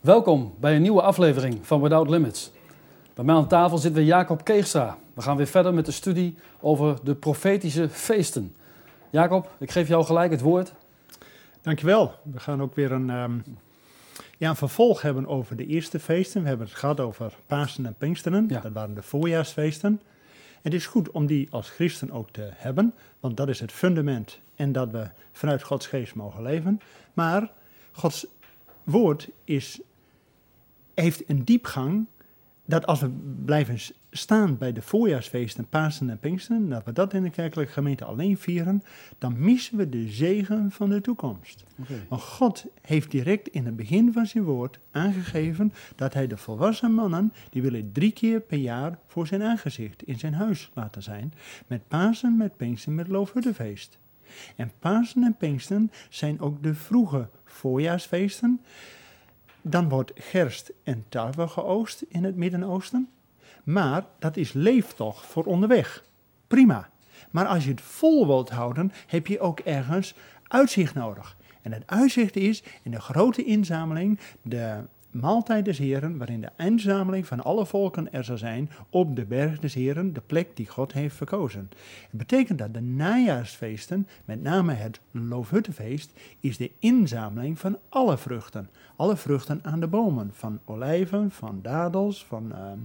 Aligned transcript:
Welkom 0.00 0.54
bij 0.60 0.76
een 0.76 0.82
nieuwe 0.82 1.02
aflevering 1.02 1.66
van 1.66 1.80
Without 1.80 2.08
Limits. 2.08 2.50
Bij 3.14 3.24
mij 3.24 3.34
aan 3.34 3.48
tafel 3.48 3.78
zit 3.78 3.92
weer 3.92 4.04
Jacob 4.04 4.44
Keegstra. 4.44 4.98
We 5.14 5.22
gaan 5.22 5.36
weer 5.36 5.46
verder 5.46 5.74
met 5.74 5.86
de 5.86 5.92
studie 5.92 6.34
over 6.60 6.98
de 7.04 7.14
profetische 7.14 7.88
feesten. 7.88 8.56
Jacob, 9.10 9.50
ik 9.58 9.70
geef 9.70 9.88
jou 9.88 10.04
gelijk 10.04 10.30
het 10.30 10.40
woord. 10.40 10.72
Dankjewel. 11.60 12.14
We 12.22 12.40
gaan 12.40 12.62
ook 12.62 12.74
weer 12.74 12.92
een, 12.92 13.10
ehm, 13.10 13.38
ja, 14.38 14.48
een 14.48 14.56
vervolg 14.56 15.02
hebben 15.02 15.26
over 15.26 15.56
de 15.56 15.66
eerste 15.66 15.98
feesten. 15.98 16.42
We 16.42 16.48
hebben 16.48 16.66
het 16.66 16.76
gehad 16.76 17.00
over 17.00 17.34
Pasen 17.46 17.86
en 17.86 17.94
Pinksteren. 17.94 18.44
Ja. 18.48 18.60
Dat 18.60 18.72
waren 18.72 18.94
de 18.94 19.02
voorjaarsfeesten. 19.02 20.00
Het 20.62 20.74
is 20.74 20.86
goed 20.86 21.10
om 21.10 21.26
die 21.26 21.48
als 21.50 21.70
christen 21.70 22.10
ook 22.10 22.30
te 22.30 22.50
hebben, 22.54 22.94
want 23.20 23.36
dat 23.36 23.48
is 23.48 23.60
het 23.60 23.72
fundament 23.72 24.40
en 24.54 24.72
dat 24.72 24.90
we 24.90 25.08
vanuit 25.32 25.62
Gods 25.62 25.86
geest 25.86 26.14
mogen 26.14 26.42
leven. 26.42 26.80
Maar 27.12 27.50
Gods 27.92 28.26
woord 28.84 29.28
is, 29.44 29.80
heeft 31.00 31.28
een 31.28 31.44
diepgang 31.44 32.06
dat 32.70 32.86
als 32.86 33.00
we 33.00 33.10
blijven 33.44 33.78
staan 34.10 34.58
bij 34.58 34.72
de 34.72 34.82
voorjaarsfeesten, 34.82 35.68
Pasen 35.68 36.10
en 36.10 36.18
Pinksteren, 36.18 36.68
dat 36.68 36.84
we 36.84 36.92
dat 36.92 37.14
in 37.14 37.22
de 37.22 37.30
kerkelijke 37.30 37.72
gemeente 37.72 38.04
alleen 38.04 38.38
vieren, 38.38 38.82
dan 39.18 39.34
missen 39.38 39.76
we 39.76 39.88
de 39.88 40.08
zegen 40.08 40.70
van 40.70 40.88
de 40.88 41.00
toekomst. 41.00 41.64
Want 42.08 42.22
God 42.22 42.66
heeft 42.80 43.10
direct 43.10 43.48
in 43.48 43.64
het 43.64 43.76
begin 43.76 44.12
van 44.12 44.26
zijn 44.26 44.44
woord 44.44 44.78
aangegeven 44.90 45.72
dat 45.96 46.14
hij 46.14 46.26
de 46.26 46.36
volwassen 46.36 46.92
mannen, 46.92 47.32
die 47.50 47.62
willen 47.62 47.92
drie 47.92 48.12
keer 48.12 48.40
per 48.40 48.58
jaar 48.58 48.98
voor 49.06 49.26
zijn 49.26 49.42
aangezicht 49.42 50.02
in 50.02 50.18
zijn 50.18 50.34
huis 50.34 50.70
laten 50.74 51.02
zijn, 51.02 51.34
met 51.66 51.88
Pasen, 51.88 52.36
met 52.36 52.56
Pinksteren, 52.56 52.94
met 52.94 53.08
Loofhuttenfeest. 53.08 53.98
En 54.56 54.70
Pasen 54.78 55.24
en 55.24 55.36
Pinksteren 55.36 55.90
zijn 56.08 56.40
ook 56.40 56.62
de 56.62 56.74
vroege 56.74 57.28
voorjaarsfeesten. 57.44 58.60
Dan 59.62 59.88
wordt 59.88 60.12
gerst 60.14 60.72
en 60.82 61.04
tarwe 61.08 61.48
geoogst 61.48 62.04
in 62.08 62.24
het 62.24 62.36
Midden-Oosten. 62.36 63.08
Maar 63.64 64.04
dat 64.18 64.36
is 64.36 64.52
leeftocht 64.52 65.26
voor 65.26 65.44
onderweg. 65.44 66.04
Prima. 66.46 66.90
Maar 67.30 67.46
als 67.46 67.64
je 67.64 67.70
het 67.70 67.80
vol 67.80 68.26
wilt 68.26 68.50
houden, 68.50 68.92
heb 69.06 69.26
je 69.26 69.40
ook 69.40 69.60
ergens 69.60 70.14
uitzicht 70.48 70.94
nodig. 70.94 71.36
En 71.62 71.72
het 71.72 71.82
uitzicht 71.86 72.36
is 72.36 72.62
in 72.82 72.90
de 72.90 73.00
grote 73.00 73.44
inzameling, 73.44 74.18
de 74.42 74.84
maaltijd 75.10 75.64
des 75.64 75.78
Heren, 75.78 76.18
waarin 76.18 76.40
de 76.40 76.64
inzameling 76.64 77.26
van 77.26 77.42
alle 77.42 77.66
volken 77.66 78.12
er 78.12 78.24
zal 78.24 78.38
zijn 78.38 78.70
op 78.90 79.16
de 79.16 79.24
berg 79.24 79.58
des 79.58 79.74
Heren, 79.74 80.12
de 80.12 80.22
plek 80.26 80.56
die 80.56 80.68
God 80.68 80.92
heeft 80.92 81.16
verkozen. 81.16 81.70
Het 82.10 82.18
betekent 82.18 82.58
dat 82.58 82.74
de 82.74 82.80
najaarsfeesten, 82.80 84.08
met 84.24 84.42
name 84.42 84.72
het 84.72 85.00
Loofhuttenfeest, 85.10 86.12
is 86.40 86.56
de 86.56 86.70
inzameling 86.78 87.58
van 87.58 87.78
alle 87.88 88.18
vruchten. 88.18 88.70
Alle 88.96 89.16
vruchten 89.16 89.60
aan 89.62 89.80
de 89.80 89.88
bomen, 89.88 90.30
van 90.32 90.60
olijven, 90.64 91.30
van 91.30 91.58
dadels, 91.62 92.24
van... 92.24 92.52
ehm, 92.52 92.78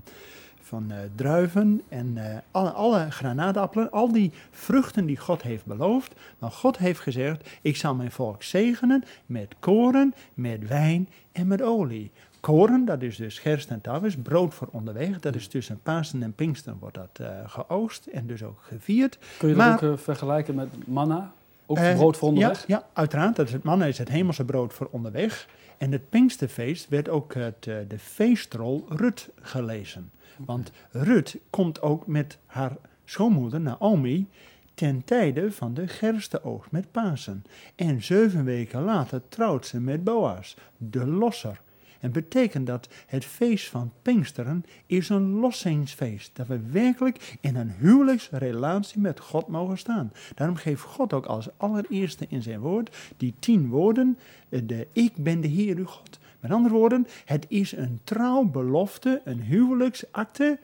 van 0.66 0.92
eh, 0.92 0.98
druiven 1.16 1.82
en 1.90 2.18
eh, 2.18 2.38
alle, 2.52 2.70
alle 2.72 3.12
granaatappelen, 3.12 3.92
al 3.92 4.12
die 4.12 4.32
vruchten 4.52 5.06
die 5.06 5.18
God 5.18 5.42
heeft 5.42 5.66
beloofd. 5.66 6.14
Maar 6.40 6.52
God 6.52 6.78
heeft 6.78 7.00
gezegd, 7.00 7.50
ik 7.62 7.76
zal 7.78 7.96
mijn 7.96 8.12
volk 8.12 8.44
zegenen 8.44 9.04
met 9.26 9.56
koren, 9.60 10.14
met 10.34 10.68
wijn 10.68 11.10
en 11.32 11.48
met 11.48 11.62
olie. 11.62 12.12
Koren, 12.40 12.86
dat 12.86 13.02
is 13.02 13.16
dus 13.16 13.40
gerst 13.40 13.70
en 13.70 13.82
tarwes, 13.82 14.16
brood 14.16 14.54
voor 14.54 14.68
onderweg. 14.72 15.20
Dat 15.20 15.36
is 15.36 15.48
tussen 15.48 15.80
Pasen 15.84 16.24
en 16.24 16.34
Pinksteren 16.34 16.80
wordt 16.80 16.96
dat 16.96 17.20
eh, 17.28 17.28
geoogst 17.46 18.06
en 18.06 18.28
dus 18.28 18.44
ook 18.44 18.60
gevierd. 18.62 19.18
Kun 19.38 19.50
je 19.50 19.56
dat 19.56 19.82
Maar- 19.82 19.90
ook 19.92 20.00
vergelijken 20.00 20.56
met 20.56 20.88
manna? 20.88 21.32
Ook 21.66 21.78
Eh, 21.78 21.96
brood 21.96 22.18
voor 22.18 22.28
onderweg? 22.28 22.68
Ja, 22.68 22.78
ja, 22.78 22.88
uiteraard. 22.94 23.36
Dat 23.36 23.48
is 23.48 23.54
het 23.54 23.64
manna 23.64 23.86
is 23.86 23.98
het 23.98 24.10
hemelse 24.10 24.46
brood 24.46 24.74
voor 24.74 24.88
onderweg. 24.92 25.48
En 25.78 25.92
het 25.92 26.10
Pinksterfeest 26.10 26.90
werd 26.90 27.10
ook 27.10 27.34
het, 27.34 27.68
eh, 27.68 27.76
de 27.88 28.00
feestrol 28.00 28.86
Rut 28.90 29.30
gelezen. 29.42 30.12
Want 30.38 30.72
Rut 30.92 31.38
komt 31.50 31.82
ook 31.82 32.08
met 32.08 32.38
haar 32.46 32.76
schoonmoeder 33.06 33.62
Naomi 33.62 34.30
ten 34.74 35.04
tijde 35.04 35.52
van 35.52 35.74
de 35.74 35.88
gerstenoogst 35.88 36.72
met 36.72 36.92
Pasen. 36.92 37.44
En 37.76 38.04
zeven 38.04 38.44
weken 38.44 38.82
later 38.82 39.22
trouwt 39.30 39.66
ze 39.66 39.80
met 39.80 40.04
Boas, 40.04 40.58
de 40.78 41.08
losser. 41.08 41.62
En 42.06 42.12
betekent 42.12 42.68
dat 42.68 42.88
het 43.06 43.26
feest 43.26 43.70
van 43.70 43.92
Pinksteren 44.02 44.66
is 44.86 45.10
een 45.10 45.30
lossingsfeest. 45.30 46.36
Dat 46.36 46.48
we 46.48 46.60
werkelijk 46.72 47.38
in 47.42 47.56
een 47.56 47.72
huwelijksrelatie 47.80 49.00
met 49.00 49.20
God 49.20 49.48
mogen 49.48 49.78
staan. 49.78 50.12
Daarom 50.36 50.56
geeft 50.56 50.82
God 50.82 51.14
ook 51.14 51.26
als 51.26 51.50
allereerste 51.58 52.26
in 52.30 52.42
zijn 52.42 52.60
woord 52.60 52.96
die 53.18 53.34
tien 53.40 53.70
woorden. 53.70 54.18
eh, 54.50 54.62
De 54.64 54.88
ik 54.92 55.14
ben 55.16 55.42
de 55.42 55.48
Heer 55.48 55.78
uw 55.78 55.86
God. 55.86 56.20
Met 56.40 56.52
andere 56.52 56.74
woorden, 56.76 57.08
het 57.26 57.46
is 57.50 57.72
een 57.72 58.00
trouwbelofte, 58.04 59.22
een 59.24 59.42
huwelijksakte. 59.42 60.60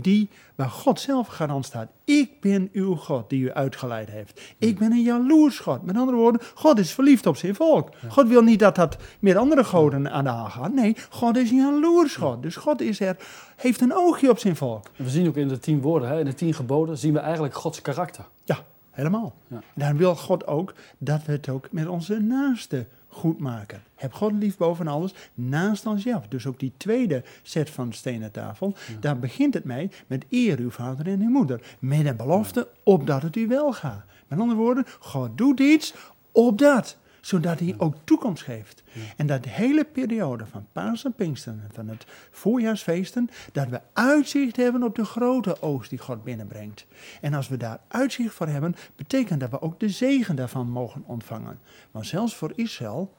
Die, 0.00 0.28
waar 0.54 0.70
God 0.70 1.00
zelf 1.00 1.26
garant 1.26 1.64
staat. 1.64 1.88
Ik 2.04 2.40
ben 2.40 2.68
uw 2.72 2.94
God 2.94 3.30
die 3.30 3.42
u 3.42 3.52
uitgeleid 3.52 4.10
heeft. 4.10 4.40
Ik 4.58 4.78
ben 4.78 4.92
een 4.92 5.02
jaloers 5.02 5.58
God. 5.58 5.82
Met 5.82 5.96
andere 5.96 6.16
woorden, 6.16 6.40
God 6.54 6.78
is 6.78 6.92
verliefd 6.92 7.26
op 7.26 7.36
zijn 7.36 7.54
volk. 7.54 7.90
God 8.08 8.28
wil 8.28 8.42
niet 8.42 8.58
dat 8.58 8.74
dat 8.74 8.96
met 9.18 9.36
andere 9.36 9.64
goden 9.64 10.10
aan 10.10 10.24
de 10.24 10.30
haal 10.30 10.50
gaat. 10.50 10.72
Nee, 10.72 10.96
God 11.10 11.36
is 11.36 11.50
een 11.50 11.56
jaloers 11.56 12.16
God. 12.16 12.42
Dus 12.42 12.56
God 12.56 12.80
is 12.80 13.00
er, 13.00 13.16
heeft 13.56 13.80
een 13.80 13.94
oogje 13.94 14.30
op 14.30 14.38
zijn 14.38 14.56
volk. 14.56 14.86
En 14.96 15.04
we 15.04 15.10
zien 15.10 15.28
ook 15.28 15.36
in 15.36 15.48
de 15.48 15.58
tien 15.58 15.80
woorden, 15.80 16.08
hè, 16.08 16.18
in 16.18 16.24
de 16.24 16.34
tien 16.34 16.54
geboden, 16.54 16.98
zien 16.98 17.12
we 17.12 17.18
eigenlijk 17.18 17.54
Gods 17.54 17.82
karakter. 17.82 18.24
Ja, 18.44 18.58
helemaal. 18.90 19.34
Ja. 19.46 19.56
En 19.56 19.62
Daarom 19.74 19.98
wil 19.98 20.16
God 20.16 20.46
ook 20.46 20.74
dat 20.98 21.24
we 21.24 21.32
het 21.32 21.48
ook 21.48 21.68
met 21.70 21.88
onze 21.88 22.20
naasten 22.20 22.88
goed 23.12 23.38
maken. 23.38 23.82
Heb 23.94 24.12
God 24.12 24.32
lief 24.32 24.56
boven 24.56 24.88
alles, 24.88 25.14
naast 25.34 25.86
onszelf. 25.86 26.28
Dus 26.28 26.46
ook 26.46 26.58
die 26.58 26.72
tweede 26.76 27.24
set 27.42 27.70
van 27.70 27.88
de 27.88 27.94
stenen 27.94 28.30
tafel, 28.30 28.74
daar 29.00 29.18
begint 29.18 29.54
het 29.54 29.64
mee 29.64 29.90
met 30.06 30.24
eer 30.30 30.58
uw 30.58 30.70
vader 30.70 31.06
en 31.06 31.20
uw 31.20 31.30
moeder. 31.30 31.76
Met 31.78 32.06
een 32.06 32.16
belofte, 32.16 32.68
opdat 32.82 33.22
het 33.22 33.36
u 33.36 33.46
wel 33.46 33.72
gaat. 33.72 34.04
Met 34.28 34.38
andere 34.38 34.58
woorden, 34.58 34.86
God 34.98 35.38
doet 35.38 35.60
iets, 35.60 35.94
opdat. 36.32 36.96
Zodat 37.22 37.58
hij 37.58 37.74
ook 37.78 37.94
toekomst 38.04 38.42
geeft. 38.42 38.82
En 39.16 39.26
dat 39.26 39.42
de 39.42 39.48
hele 39.48 39.84
periode 39.84 40.46
van 40.46 40.66
Paas 40.72 41.04
en 41.04 41.12
Pinksteren, 41.12 41.68
van 41.72 41.88
het 41.88 42.06
voorjaarsfeesten, 42.30 43.28
dat 43.52 43.68
we 43.68 43.80
uitzicht 43.92 44.56
hebben 44.56 44.82
op 44.82 44.94
de 44.94 45.04
grote 45.04 45.62
oogst 45.62 45.90
die 45.90 45.98
God 45.98 46.24
binnenbrengt. 46.24 46.86
En 47.20 47.34
als 47.34 47.48
we 47.48 47.56
daar 47.56 47.80
uitzicht 47.88 48.34
voor 48.34 48.46
hebben, 48.46 48.74
betekent 48.96 49.40
dat 49.40 49.50
we 49.50 49.60
ook 49.60 49.80
de 49.80 49.88
zegen 49.88 50.36
daarvan 50.36 50.70
mogen 50.70 51.02
ontvangen. 51.06 51.58
Maar 51.90 52.04
zelfs 52.04 52.34
voor 52.34 52.52
Israël, 52.54 53.14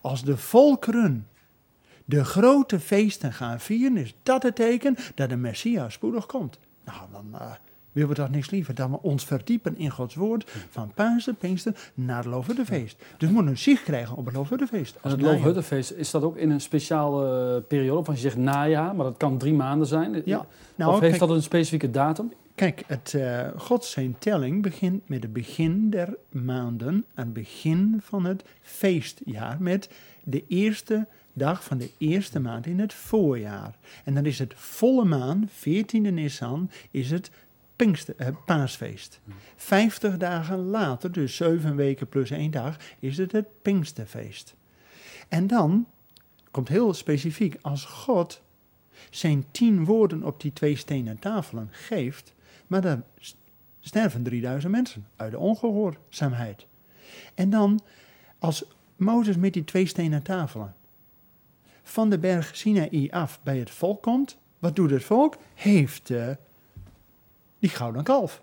als 0.00 0.24
de 0.24 0.36
volkeren 0.36 1.26
de 2.04 2.24
grote 2.24 2.80
feesten 2.80 3.32
gaan 3.32 3.60
vieren, 3.60 3.96
is 3.96 4.14
dat 4.22 4.42
het 4.42 4.54
teken 4.54 4.96
dat 5.14 5.28
de 5.28 5.36
Messias 5.36 5.92
spoedig 5.92 6.26
komt. 6.26 6.58
Nou, 6.84 7.00
dan 7.12 7.40
eh, 7.40 7.52
willen 7.92 8.08
we 8.08 8.14
toch 8.14 8.30
niks 8.30 8.50
liever 8.50 8.74
dan 8.74 8.90
we 8.90 9.02
ons 9.02 9.24
verdiepen 9.24 9.76
in 9.76 9.90
Gods 9.90 10.14
woord 10.14 10.50
van 10.70 10.92
Pasen, 10.94 11.36
Pinkster 11.36 11.90
naar 11.94 12.16
het 12.16 12.26
Loofhuttenfeest. 12.26 12.98
Dus 13.16 13.28
we 13.28 13.34
moeten 13.34 13.52
een 13.52 13.58
zicht 13.58 13.82
krijgen 13.82 14.16
op 14.16 14.24
het 14.24 14.34
Loofhuttenfeest. 14.34 14.94
En 14.94 15.00
als 15.02 15.12
het. 15.12 15.20
Loofhuttenfeest, 15.20 15.92
is 15.92 16.10
dat 16.10 16.22
ook 16.22 16.36
in 16.36 16.50
een 16.50 16.60
speciale 16.60 17.56
eh, 17.56 17.66
periode? 17.68 17.98
Of 17.98 18.08
als 18.08 18.16
je 18.16 18.22
zegt 18.22 18.36
najaar, 18.36 18.94
maar 18.94 19.04
dat 19.04 19.16
kan 19.16 19.38
drie 19.38 19.54
maanden 19.54 19.86
zijn. 19.86 20.22
Ja, 20.24 20.38
of 20.38 20.46
nou, 20.74 20.90
heeft 20.90 21.06
kijk, 21.06 21.18
dat 21.18 21.30
een 21.30 21.42
specifieke 21.42 21.90
datum? 21.90 22.32
Kijk, 22.54 22.84
het, 22.86 23.14
eh 23.14 23.48
God 23.56 23.84
zijn 23.84 24.16
telling 24.18 24.62
begint 24.62 25.08
met 25.08 25.22
het 25.22 25.32
begin 25.32 25.90
der 25.90 26.16
maanden, 26.28 27.04
aan 27.14 27.24
het 27.24 27.32
begin 27.32 28.00
van 28.02 28.24
het 28.24 28.44
feestjaar, 28.60 29.56
met 29.60 29.90
de 30.24 30.44
eerste 30.48 31.06
dag 31.32 31.64
van 31.64 31.78
de 31.78 31.90
eerste 31.98 32.40
maand 32.40 32.66
in 32.66 32.80
het 32.80 32.94
voorjaar. 32.94 33.78
En 34.04 34.14
dan 34.14 34.26
is 34.26 34.38
het 34.38 34.52
volle 34.56 35.04
maan, 35.04 35.48
14e 35.48 36.12
Nissan, 36.12 36.70
is 36.90 37.10
het 37.10 37.30
Eh, 37.82 38.28
paasfeest. 38.44 39.20
Vijftig 39.56 40.16
dagen 40.16 40.58
later, 40.58 41.12
dus 41.12 41.36
zeven 41.36 41.76
weken 41.76 42.08
plus 42.08 42.30
één 42.30 42.50
dag, 42.50 42.76
is 42.98 43.16
het 43.16 43.32
het 43.32 43.46
Pinksterfeest. 43.62 44.54
En 45.28 45.46
dan 45.46 45.86
komt 46.50 46.68
heel 46.68 46.94
specifiek, 46.94 47.58
als 47.62 47.84
God 47.84 48.42
zijn 49.10 49.44
tien 49.50 49.84
woorden 49.84 50.22
op 50.22 50.40
die 50.40 50.52
twee 50.52 50.76
stenen 50.76 51.18
tafelen 51.18 51.68
geeft, 51.70 52.34
maar 52.66 52.80
dan 52.80 53.02
sterven 53.80 54.22
3000 54.22 54.72
mensen 54.72 55.06
uit 55.16 55.30
de 55.30 55.38
ongehoorzaamheid. 55.38 56.66
En 57.34 57.50
dan, 57.50 57.80
als 58.38 58.64
Mozes 58.96 59.36
met 59.36 59.52
die 59.52 59.64
twee 59.64 59.86
stenen 59.86 60.22
tafelen 60.22 60.74
van 61.82 62.10
de 62.10 62.18
berg 62.18 62.56
Sinaï 62.56 63.08
af 63.10 63.40
bij 63.42 63.58
het 63.58 63.70
volk 63.70 64.02
komt, 64.02 64.38
wat 64.58 64.76
doet 64.76 64.90
het 64.90 65.04
volk? 65.04 65.36
Heeft 65.54 66.10
eh, 66.10 66.28
die 67.62 67.70
gouden 67.70 68.02
kalf. 68.02 68.42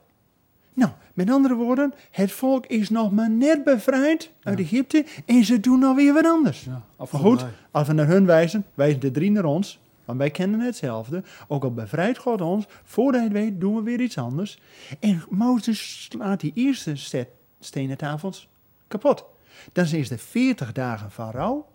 Nou, 0.73 0.91
met 1.13 1.29
andere 1.29 1.55
woorden, 1.55 1.93
het 2.11 2.31
volk 2.31 2.65
is 2.65 2.89
nog 2.89 3.11
maar 3.11 3.29
net 3.29 3.63
bevrijd 3.63 4.31
uit. 4.43 4.59
Egypte 4.59 5.05
en 5.25 5.43
ze 5.43 5.59
doen 5.59 5.83
alweer 5.83 6.13
wat 6.13 6.25
anders. 6.25 6.63
Ja, 6.63 6.81
Maar 6.97 7.07
goed, 7.07 7.45
als 7.71 7.87
we 7.87 7.93
naar 7.93 8.07
hun 8.07 8.25
wijzen, 8.25 8.65
wijzen 8.73 8.99
de 8.99 9.11
drie 9.11 9.31
naar 9.31 9.45
ons. 9.45 9.79
Want 10.05 10.17
wij 10.17 10.29
kennen 10.29 10.59
hetzelfde. 10.59 11.23
Ook 11.47 11.63
al 11.63 11.73
bevrijdt 11.73 12.17
God 12.17 12.41
ons, 12.41 12.65
voordat 12.83 13.21
hij 13.21 13.23
het 13.23 13.33
weet, 13.33 13.59
doen 13.59 13.75
we 13.75 13.81
weer 13.81 13.99
iets 14.01 14.17
anders. 14.17 14.59
En 14.99 15.23
Mozes 15.29 16.03
slaat 16.03 16.39
die 16.39 16.51
eerste 16.55 16.95
set 16.95 17.27
stenen 17.59 17.97
tafels 17.97 18.47
kapot. 18.87 19.25
Dan 19.71 19.85
is 19.85 20.09
de 20.09 20.17
40 20.17 20.71
dagen 20.71 21.11
van 21.11 21.31
rouw. 21.31 21.67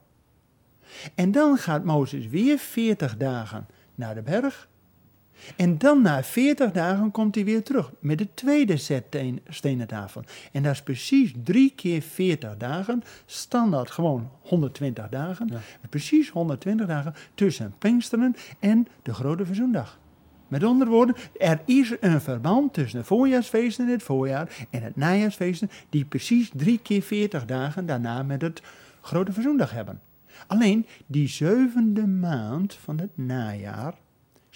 En 1.15 1.33
dan 1.33 1.57
gaat 1.57 1.85
Mozes 1.85 2.27
weer 2.27 2.59
40 2.59 3.17
dagen 3.17 3.67
naar 3.95 4.15
de 4.15 4.23
berg. 4.23 4.69
En 5.57 5.79
dan 5.79 6.03
na 6.03 6.23
40 6.23 6.73
dagen 6.73 7.11
komt 7.11 7.35
hij 7.35 7.45
weer 7.45 7.63
terug 7.63 7.93
met 7.99 8.19
de 8.19 8.29
tweede 8.35 8.77
set 8.77 9.05
stenen 9.49 9.87
tafel. 9.87 10.23
En 10.53 10.63
dat 10.63 10.73
is 10.73 10.83
precies 10.83 11.33
drie 11.45 11.73
keer 11.77 12.03
40 12.03 12.57
dagen, 12.57 13.03
standaard 13.27 13.91
gewoon 13.91 14.31
120 14.41 15.09
dagen. 15.09 15.51
Precies 15.91 16.31
120 16.31 16.87
dagen 16.87 17.15
tussen 17.35 17.75
Pinksteren 17.79 18.37
en 18.59 18.87
de 19.03 19.15
Grote 19.15 19.47
Verzoendag. 19.47 19.99
Met 20.49 20.65
andere 20.65 20.91
woorden, 20.91 21.17
er 21.39 21.61
is 21.65 21.95
een 22.01 22.21
verband 22.21 22.73
tussen 22.73 22.99
de 22.99 23.05
voorjaarsfeesten 23.05 23.87
in 23.87 23.93
het 23.93 24.03
voorjaar 24.03 24.67
en 24.71 24.83
het 24.83 24.97
najaarsfeesten, 24.97 25.71
die 25.91 26.05
precies 26.05 26.51
drie 26.55 26.79
keer 26.79 27.03
40 27.03 27.45
dagen 27.45 27.87
daarna 27.87 28.23
met 28.23 28.43
het 28.43 28.63
Grote 29.01 29.33
Verzoendag 29.33 29.71
hebben. 29.71 30.01
Alleen 30.47 30.87
die 31.07 31.29
zevende 31.29 32.07
maand 32.07 32.75
van 32.75 32.99
het 32.99 33.17
najaar, 33.17 33.95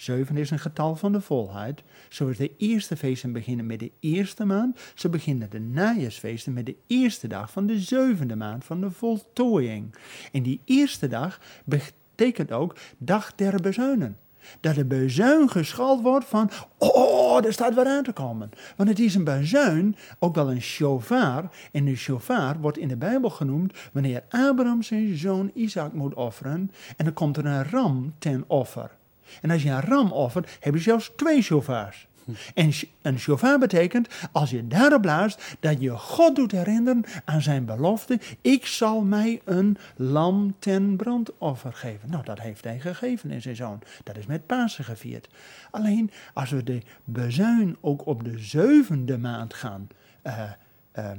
zeven 0.01 0.37
is 0.37 0.51
een 0.51 0.59
getal 0.59 0.95
van 0.95 1.11
de 1.11 1.21
volheid, 1.21 1.83
zoals 2.09 2.37
de 2.37 2.51
eerste 2.57 2.97
feesten 2.97 3.31
beginnen 3.31 3.65
met 3.65 3.79
de 3.79 3.91
eerste 3.99 4.45
maand, 4.45 4.79
zo 4.95 5.09
beginnen 5.09 5.49
de 5.49 5.59
najaarsfeesten 5.59 6.53
met 6.53 6.65
de 6.65 6.75
eerste 6.87 7.27
dag 7.27 7.51
van 7.51 7.65
de 7.67 7.79
zevende 7.79 8.35
maand 8.35 8.65
van 8.65 8.81
de 8.81 8.91
voltooiing. 8.91 9.95
En 10.31 10.43
die 10.43 10.61
eerste 10.65 11.07
dag 11.07 11.39
betekent 11.65 12.51
ook 12.51 12.75
dag 12.97 13.35
der 13.35 13.61
bezuinen 13.61 14.17
dat 14.59 14.75
de 14.75 14.85
bezuin 14.85 15.49
geschald 15.49 16.01
wordt 16.01 16.25
van, 16.25 16.49
oh, 16.77 17.45
er 17.45 17.53
staat 17.53 17.75
weer 17.75 17.87
aan 17.87 18.03
te 18.03 18.11
komen. 18.11 18.49
Want 18.75 18.89
het 18.89 18.99
is 18.99 19.15
een 19.15 19.23
bezuin, 19.23 19.95
ook 20.19 20.35
wel 20.35 20.51
een 20.51 20.61
shofar. 20.61 21.49
En 21.71 21.87
een 21.87 21.97
shofar 21.97 22.59
wordt 22.59 22.77
in 22.77 22.87
de 22.87 22.97
Bijbel 22.97 23.29
genoemd 23.29 23.73
wanneer 23.91 24.23
Abraham 24.29 24.81
zijn 24.81 25.17
zoon 25.17 25.51
Isaac 25.53 25.93
moet 25.93 26.13
offeren. 26.13 26.71
En 26.97 27.05
dan 27.05 27.13
komt 27.13 27.37
er 27.37 27.45
een 27.45 27.69
ram 27.69 28.13
ten 28.17 28.43
offer. 28.47 28.97
En 29.41 29.51
als 29.51 29.63
je 29.63 29.69
een 29.69 29.81
ram 29.81 30.11
offert, 30.11 30.57
heb 30.59 30.73
je 30.73 30.79
zelfs 30.79 31.11
twee 31.15 31.41
shofars. 31.41 32.07
En 32.53 32.71
een 33.01 33.19
shofar 33.19 33.59
betekent, 33.59 34.07
als 34.31 34.49
je 34.49 34.67
daarop 34.67 35.01
blaast, 35.01 35.57
dat 35.59 35.81
je 35.81 35.91
God 35.91 36.35
doet 36.35 36.51
herinneren 36.51 37.03
aan 37.25 37.41
zijn 37.41 37.65
belofte. 37.65 38.19
Ik 38.41 38.65
zal 38.65 39.01
mij 39.01 39.41
een 39.45 39.77
lam 39.95 40.55
ten 40.59 40.95
brandoffer 40.95 41.73
geven. 41.73 42.09
Nou, 42.09 42.23
dat 42.23 42.39
heeft 42.39 42.63
hij 42.63 42.79
gegeven 42.79 43.31
in 43.31 43.41
zijn 43.41 43.55
zoon. 43.55 43.79
Dat 44.03 44.17
is 44.17 44.25
met 44.25 44.45
Pasen 44.45 44.83
gevierd. 44.83 45.27
Alleen, 45.71 46.11
als 46.33 46.49
we 46.49 46.63
de 46.63 46.81
bezuin 47.03 47.77
ook 47.81 48.05
op 48.05 48.23
de 48.23 48.39
zevende 48.39 49.17
maand 49.17 49.53
gaan 49.53 49.87
uh, 50.23 51.11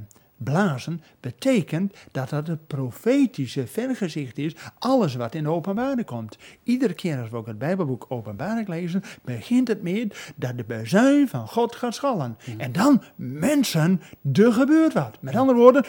blazen, 0.43 1.03
betekent 1.21 1.95
dat 2.11 2.29
dat 2.29 2.47
het 2.47 2.67
profetische 2.67 3.67
vergezicht 3.67 4.39
is, 4.39 4.55
alles 4.79 5.15
wat 5.15 5.35
in 5.35 5.43
de 5.43 5.49
openbaring 5.49 6.07
komt. 6.07 6.39
Iedere 6.63 6.95
keer 6.95 7.21
als 7.21 7.31
we 7.31 7.37
ook 7.37 7.47
het 7.47 7.59
Bijbelboek 7.59 8.07
openbaring 8.09 8.69
lezen, 8.69 9.03
begint 9.25 9.69
het 9.69 9.83
met 9.83 10.33
dat 10.37 10.57
de 10.57 10.65
bezuin 10.65 11.29
van 11.29 11.49
God 11.49 11.77
gaat 11.77 11.95
schallen. 11.95 12.37
Hmm. 12.45 12.61
En 12.61 12.73
dan, 12.73 13.03
mensen, 13.17 14.01
er 14.33 14.53
gebeurt 14.53 14.93
wat. 14.93 15.19
Met 15.21 15.37
andere 15.37 15.59
woorden, 15.59 15.85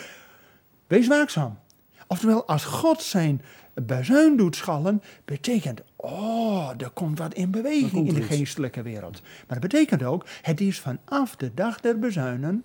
wees 0.88 1.07
waakzaam. 1.07 1.59
Oftewel, 2.07 2.47
als 2.47 2.65
God 2.65 3.01
zijn 3.01 3.42
bezuin 3.74 4.38
doet 4.38 4.56
schallen, 4.56 5.01
betekent, 5.25 5.81
oh, 5.95 6.69
er 6.77 6.89
komt 6.89 7.18
wat 7.18 7.33
in 7.33 7.51
beweging 7.51 8.07
in 8.07 8.13
de 8.13 8.21
geestelijke 8.21 8.81
wereld. 8.81 9.21
Maar 9.21 9.59
dat 9.59 9.69
betekent 9.69 10.04
ook, 10.04 10.25
het 10.42 10.62
is 10.62 10.80
vanaf 10.80 11.36
de 11.36 11.51
dag 11.54 11.80
der 11.80 12.00
bezuinen 12.00 12.63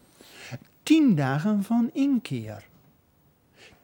tien 0.87 1.15
dagen 1.15 1.63
van 1.63 1.91
inkeer. 1.93 2.67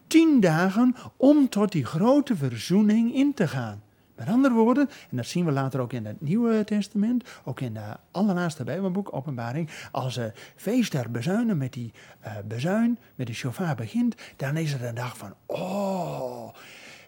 Tien 0.06 0.40
dagen 0.40 0.96
om 1.16 1.48
tot 1.48 1.72
die 1.72 1.84
grote 1.84 2.36
verzoening 2.36 3.14
in 3.14 3.34
te 3.34 3.48
gaan. 3.48 3.82
Met 4.14 4.28
andere 4.28 4.54
woorden, 4.54 4.88
en 5.10 5.16
dat 5.16 5.26
zien 5.26 5.44
we 5.44 5.52
later 5.52 5.80
ook 5.80 5.92
in 5.92 6.06
het 6.06 6.20
Nieuwe 6.20 6.64
Testament, 6.64 7.24
ook 7.44 7.60
in 7.60 7.74
de 7.74 7.96
allerlaatste 8.10 8.64
Bijbelboek, 8.64 9.14
Openbaring, 9.14 9.68
als 9.92 10.16
het 10.16 10.38
feest 10.56 10.92
der 10.92 11.10
bezuinen 11.10 11.56
met 11.56 11.72
die 11.72 11.92
uh, 12.24 12.32
bezuin, 12.48 12.98
met 13.14 13.26
de 13.26 13.34
shofar 13.34 13.74
begint, 13.74 14.14
dan 14.36 14.56
is 14.56 14.72
het 14.72 14.82
een 14.82 14.94
dag 14.94 15.16
van, 15.16 15.34
oh, 15.46 16.54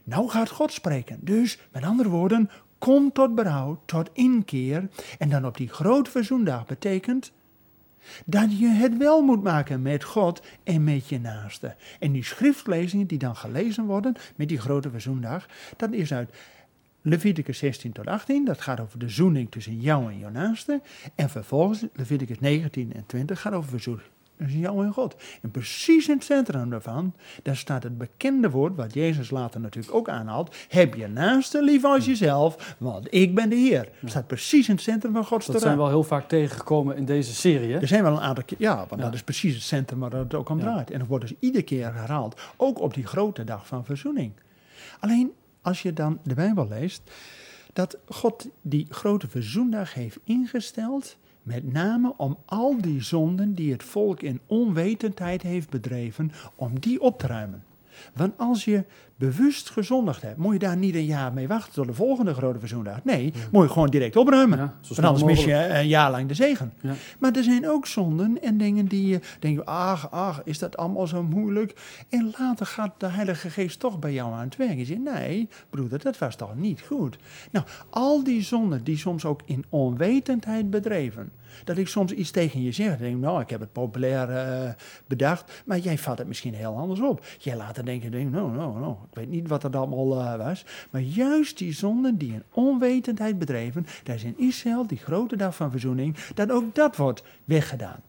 nou 0.04 0.28
gaat 0.28 0.50
God 0.50 0.72
spreken. 0.72 1.18
Dus, 1.20 1.58
met 1.72 1.84
andere 1.84 2.08
woorden, 2.08 2.50
kom 2.78 3.12
tot 3.12 3.34
berouw, 3.34 3.80
tot 3.84 4.10
inkeer. 4.12 4.88
En 5.18 5.28
dan 5.28 5.46
op 5.46 5.56
die 5.56 5.68
grote 5.68 6.10
verzoendag 6.10 6.66
betekent, 6.66 7.32
dat 8.26 8.58
je 8.58 8.68
het 8.68 8.96
wel 8.96 9.22
moet 9.22 9.42
maken 9.42 9.82
met 9.82 10.04
God 10.04 10.42
en 10.64 10.84
met 10.84 11.08
je 11.08 11.20
naaste. 11.20 11.74
En 12.00 12.12
die 12.12 12.24
schriftlezingen 12.24 13.06
die 13.06 13.18
dan 13.18 13.36
gelezen 13.36 13.84
worden 13.84 14.14
met 14.36 14.48
die 14.48 14.58
grote 14.58 14.90
verzoendag, 14.90 15.46
dat 15.76 15.92
is 15.92 16.12
uit 16.12 16.30
Leviticus 17.02 17.58
16 17.58 17.92
tot 17.92 18.06
18, 18.06 18.44
dat 18.44 18.60
gaat 18.60 18.80
over 18.80 18.98
de 18.98 19.08
zoening 19.08 19.50
tussen 19.50 19.80
jou 19.80 20.12
en 20.12 20.18
je 20.18 20.30
naaste. 20.30 20.80
En 21.14 21.30
vervolgens 21.30 21.84
Leviticus 21.92 22.40
19 22.40 22.92
en 22.92 23.06
20 23.06 23.40
gaat 23.40 23.52
over 23.52 23.70
dat 24.38 24.48
is 24.48 24.54
jou 24.54 24.84
en 24.84 24.92
God. 24.92 25.16
En 25.42 25.50
precies 25.50 26.08
in 26.08 26.14
het 26.14 26.24
centrum 26.24 26.70
daarvan, 26.70 27.14
daar 27.42 27.56
staat 27.56 27.82
het 27.82 27.98
bekende 27.98 28.50
woord, 28.50 28.76
wat 28.76 28.94
Jezus 28.94 29.30
later 29.30 29.60
natuurlijk 29.60 29.94
ook 29.94 30.08
aanhaalt. 30.08 30.56
Heb 30.68 30.94
je 30.94 31.06
naaste 31.06 31.62
lief 31.62 31.84
als 31.84 32.04
jezelf, 32.04 32.76
want 32.78 33.14
ik 33.14 33.34
ben 33.34 33.48
de 33.48 33.56
Heer. 33.56 33.88
Dat 34.00 34.10
staat 34.10 34.26
precies 34.26 34.68
in 34.68 34.74
het 34.74 34.84
centrum 34.84 35.12
van 35.12 35.24
Gods 35.24 35.46
Dat 35.46 35.60
zijn 35.60 35.72
we 35.72 35.78
wel 35.78 35.88
heel 35.88 36.02
vaak 36.02 36.28
tegengekomen 36.28 36.96
in 36.96 37.04
deze 37.04 37.34
serie. 37.34 37.72
Hè? 37.72 37.80
Er 37.80 37.88
zijn 37.88 38.02
wel 38.02 38.12
een 38.12 38.20
aantal 38.20 38.44
keer, 38.44 38.58
ja, 38.60 38.86
want 38.88 39.02
dat 39.02 39.14
is 39.14 39.22
precies 39.22 39.54
het 39.54 39.62
centrum 39.62 39.98
waar 39.98 40.12
het 40.12 40.34
ook 40.34 40.48
om 40.48 40.60
draait. 40.60 40.90
En 40.90 40.98
dat 40.98 41.08
wordt 41.08 41.28
dus 41.28 41.36
iedere 41.38 41.64
keer 41.64 41.94
herhaald, 41.94 42.40
ook 42.56 42.80
op 42.80 42.94
die 42.94 43.06
grote 43.06 43.44
dag 43.44 43.66
van 43.66 43.84
verzoening. 43.84 44.32
Alleen 45.00 45.32
als 45.62 45.82
je 45.82 45.92
dan 45.92 46.18
de 46.22 46.34
Bijbel 46.34 46.68
leest, 46.68 47.10
dat 47.72 47.98
God 48.08 48.48
die 48.62 48.86
grote 48.90 49.28
verzoendag 49.28 49.94
heeft 49.94 50.18
ingesteld 50.24 51.16
met 51.44 51.72
name 51.72 52.14
om 52.16 52.38
al 52.44 52.80
die 52.80 53.02
zonden 53.02 53.54
die 53.54 53.72
het 53.72 53.82
volk 53.82 54.22
in 54.22 54.40
onwetendheid 54.46 55.42
heeft 55.42 55.70
bedreven, 55.70 56.32
om 56.54 56.80
die 56.80 57.00
op 57.00 57.18
te 57.18 57.26
ruimen. 57.26 57.64
Want 58.14 58.38
als 58.38 58.64
je 58.64 58.84
bewust 59.16 59.70
gezondigd 59.70 60.22
hebt, 60.22 60.36
moet 60.36 60.52
je 60.52 60.58
daar 60.58 60.76
niet 60.76 60.94
een 60.94 61.04
jaar 61.04 61.32
mee 61.32 61.48
wachten 61.48 61.72
tot 61.72 61.86
de 61.86 61.94
volgende 61.94 62.34
grote 62.34 62.58
verzoendag. 62.58 63.04
Nee, 63.04 63.32
moet 63.52 63.62
je 63.62 63.72
gewoon 63.72 63.88
direct 63.88 64.16
opruimen. 64.16 64.58
Ja, 64.58 64.74
Want 64.88 65.04
anders 65.04 65.24
mis 65.24 65.44
je 65.44 65.68
een 65.68 65.88
jaar 65.88 66.10
lang 66.10 66.28
de 66.28 66.34
zegen. 66.34 66.72
Ja. 66.80 66.94
Maar 67.18 67.32
er 67.32 67.42
zijn 67.42 67.68
ook 67.68 67.86
zonden 67.86 68.42
en 68.42 68.58
dingen 68.58 68.86
die 68.86 69.06
je 69.06 69.20
denkt, 69.38 69.66
ach, 69.66 70.10
ach, 70.10 70.42
is 70.44 70.58
dat 70.58 70.76
allemaal 70.76 71.06
zo 71.06 71.22
moeilijk? 71.22 71.74
En 72.08 72.34
later 72.38 72.66
gaat 72.66 72.92
de 72.98 73.06
Heilige 73.06 73.50
Geest 73.50 73.80
toch 73.80 73.98
bij 73.98 74.12
jou 74.12 74.32
aan 74.32 74.44
het 74.44 74.56
werk. 74.56 74.76
Je 74.76 74.84
zegt, 74.84 75.00
nee, 75.00 75.48
broeder, 75.70 76.02
dat 76.02 76.18
was 76.18 76.36
toch 76.36 76.56
niet 76.56 76.80
goed? 76.80 77.16
Nou, 77.50 77.66
al 77.90 78.24
die 78.24 78.42
zonden 78.42 78.84
die 78.84 78.96
soms 78.96 79.24
ook 79.24 79.40
in 79.44 79.64
onwetendheid 79.68 80.70
bedreven, 80.70 81.32
dat 81.64 81.76
ik 81.76 81.88
soms 81.88 82.12
iets 82.12 82.30
tegen 82.30 82.62
je 82.62 82.72
zeg. 82.72 82.98
denk 82.98 83.20
nou, 83.20 83.40
ik 83.40 83.50
heb 83.50 83.60
het 83.60 83.72
populair 83.72 84.30
uh, 84.30 84.70
bedacht, 85.06 85.62
maar 85.64 85.78
jij 85.78 85.98
vat 85.98 86.18
het 86.18 86.26
misschien 86.26 86.54
heel 86.54 86.76
anders 86.76 87.00
op. 87.00 87.24
Jij 87.38 87.56
laat 87.56 87.76
het 87.76 87.86
denken, 87.86 88.10
denk, 88.10 88.30
nou, 88.30 88.52
nou, 88.52 88.80
nou, 88.80 88.96
ik 89.10 89.14
weet 89.14 89.28
niet 89.28 89.48
wat 89.48 89.62
dat 89.62 89.76
allemaal 89.76 90.20
uh, 90.20 90.36
was. 90.36 90.64
Maar 90.90 91.00
juist 91.00 91.58
die 91.58 91.72
zonden 91.72 92.18
die 92.18 92.32
in 92.32 92.42
onwetendheid 92.52 93.38
bedreven, 93.38 93.86
daar 94.02 94.14
is 94.14 94.24
in 94.24 94.38
Israël, 94.38 94.86
die 94.86 94.98
grote 94.98 95.36
dag 95.36 95.56
van 95.56 95.70
verzoening, 95.70 96.16
dat 96.34 96.50
ook 96.50 96.74
dat 96.74 96.96
wordt 96.96 97.22
weggedaan. 97.44 98.00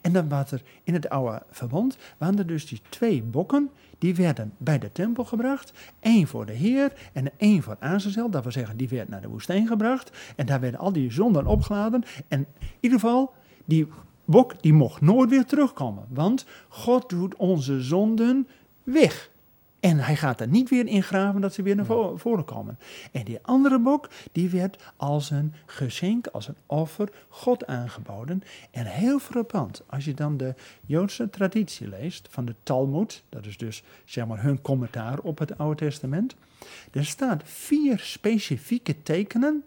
En 0.00 0.12
dan 0.12 0.28
wat 0.28 0.50
er 0.50 0.62
in 0.84 0.94
het 0.94 1.08
oude 1.08 1.42
verbond, 1.50 1.96
waren 2.18 2.38
er 2.38 2.46
dus 2.46 2.66
die 2.66 2.80
twee 2.88 3.22
bokken, 3.22 3.70
die 3.98 4.14
werden 4.14 4.52
bij 4.56 4.78
de 4.78 4.92
tempel 4.92 5.24
gebracht. 5.24 5.72
één 6.00 6.26
voor 6.26 6.46
de 6.46 6.52
Heer 6.52 6.92
en 7.12 7.30
één 7.36 7.62
voor 7.62 7.76
Azazel. 7.80 8.30
Dat 8.30 8.42
wil 8.42 8.52
zeggen, 8.52 8.76
die 8.76 8.88
werd 8.88 9.08
naar 9.08 9.20
de 9.20 9.28
woestijn 9.28 9.66
gebracht. 9.66 10.10
En 10.36 10.46
daar 10.46 10.60
werden 10.60 10.80
al 10.80 10.92
die 10.92 11.12
zonden 11.12 11.46
opgeladen. 11.46 12.04
En 12.28 12.38
in 12.58 12.66
ieder 12.80 13.00
geval, 13.00 13.32
die 13.64 13.88
bok 14.24 14.62
die 14.62 14.72
mocht 14.72 15.00
nooit 15.00 15.30
weer 15.30 15.44
terugkomen. 15.44 16.04
Want 16.08 16.46
God 16.68 17.08
doet 17.08 17.36
onze 17.36 17.80
zonden 17.80 18.48
weg. 18.82 19.30
En 19.82 19.98
hij 19.98 20.16
gaat 20.16 20.40
er 20.40 20.48
niet 20.48 20.68
weer 20.68 20.86
in 20.86 21.02
graven 21.02 21.40
dat 21.40 21.54
ze 21.54 21.62
weer 21.62 21.76
naar 21.76 21.86
voren 22.16 22.44
komen. 22.44 22.78
En 23.12 23.24
die 23.24 23.38
andere 23.42 23.78
bok, 23.78 24.08
die 24.32 24.48
werd 24.48 24.92
als 24.96 25.30
een 25.30 25.52
geschenk, 25.66 26.26
als 26.26 26.48
een 26.48 26.56
offer 26.66 27.08
God 27.28 27.66
aangeboden. 27.66 28.42
En 28.70 28.86
heel 28.86 29.18
frappant, 29.18 29.82
als 29.86 30.04
je 30.04 30.14
dan 30.14 30.36
de 30.36 30.54
Joodse 30.86 31.30
traditie 31.30 31.88
leest 31.88 32.28
van 32.30 32.44
de 32.44 32.54
Talmud, 32.62 33.22
dat 33.28 33.46
is 33.46 33.56
dus 33.56 33.82
zeg 34.04 34.26
maar 34.26 34.42
hun 34.42 34.60
commentaar 34.60 35.18
op 35.18 35.38
het 35.38 35.58
Oude 35.58 35.76
Testament. 35.76 36.34
Er 36.92 37.04
staat 37.04 37.42
vier 37.44 37.98
specifieke 37.98 39.02
tekenen 39.02 39.64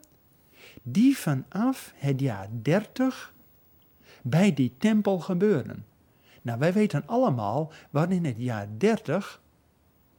die 0.84 1.18
vanaf 1.18 1.94
het 1.96 2.20
jaar 2.20 2.48
30 2.62 3.34
bij 4.22 4.54
die 4.54 4.74
tempel 4.78 5.20
gebeuren. 5.20 5.86
Nou, 6.42 6.60
wij 6.60 6.74
weten 6.74 7.04
allemaal 7.06 7.72
wat 7.90 8.10
in 8.10 8.26
het 8.26 8.38
jaar 8.38 8.68
30 8.78 9.44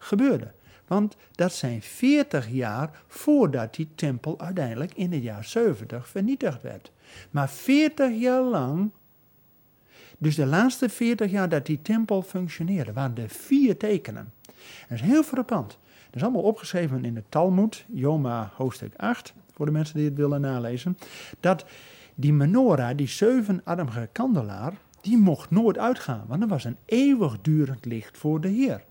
gebeurde. 0.07 0.53
Want 0.87 1.17
dat 1.35 1.53
zijn 1.53 1.83
40 1.83 2.49
jaar 2.49 3.03
voordat 3.07 3.75
die 3.75 3.89
tempel 3.95 4.41
uiteindelijk 4.41 4.95
in 4.95 5.13
het 5.13 5.23
jaar 5.23 5.45
70 5.45 6.09
vernietigd 6.09 6.63
werd. 6.63 6.93
Maar 7.31 7.49
40 7.49 8.21
jaar 8.21 8.43
lang, 8.43 8.91
dus 10.19 10.35
de 10.35 10.47
laatste 10.47 10.89
40 10.89 11.31
jaar 11.31 11.49
dat 11.49 11.67
die 11.67 11.83
tempel 11.83 12.23
functioneerde, 12.23 12.93
waren 12.93 13.17
er 13.17 13.29
vier 13.29 13.77
tekenen. 13.77 14.33
Dat 14.89 14.99
is 14.99 15.01
heel 15.01 15.23
frappant. 15.23 15.79
is 16.13 16.23
allemaal 16.23 16.43
opgeschreven 16.43 17.05
in 17.05 17.15
de 17.15 17.23
Talmud, 17.29 17.85
Joma 17.89 18.51
hoofdstuk 18.55 18.93
8, 18.97 19.35
voor 19.53 19.67
de 19.67 19.73
mensen 19.73 19.97
die 19.97 20.05
het 20.05 20.17
willen 20.17 20.41
nalezen. 20.41 20.99
Dat 21.41 21.65
die 22.15 22.33
menorah, 22.33 22.97
die 22.97 23.09
zevenarmige 23.09 24.09
kandelaar, 24.13 24.73
die 25.07 25.17
mocht 25.19 25.51
nooit 25.51 25.79
uitgaan, 25.79 26.25
want 26.27 26.43
er 26.43 26.49
was 26.49 26.65
een 26.65 26.77
eeuwigdurend 26.85 27.85
licht 27.85 28.19
voor 28.19 28.41
de 28.41 28.49
Heer. 28.49 28.85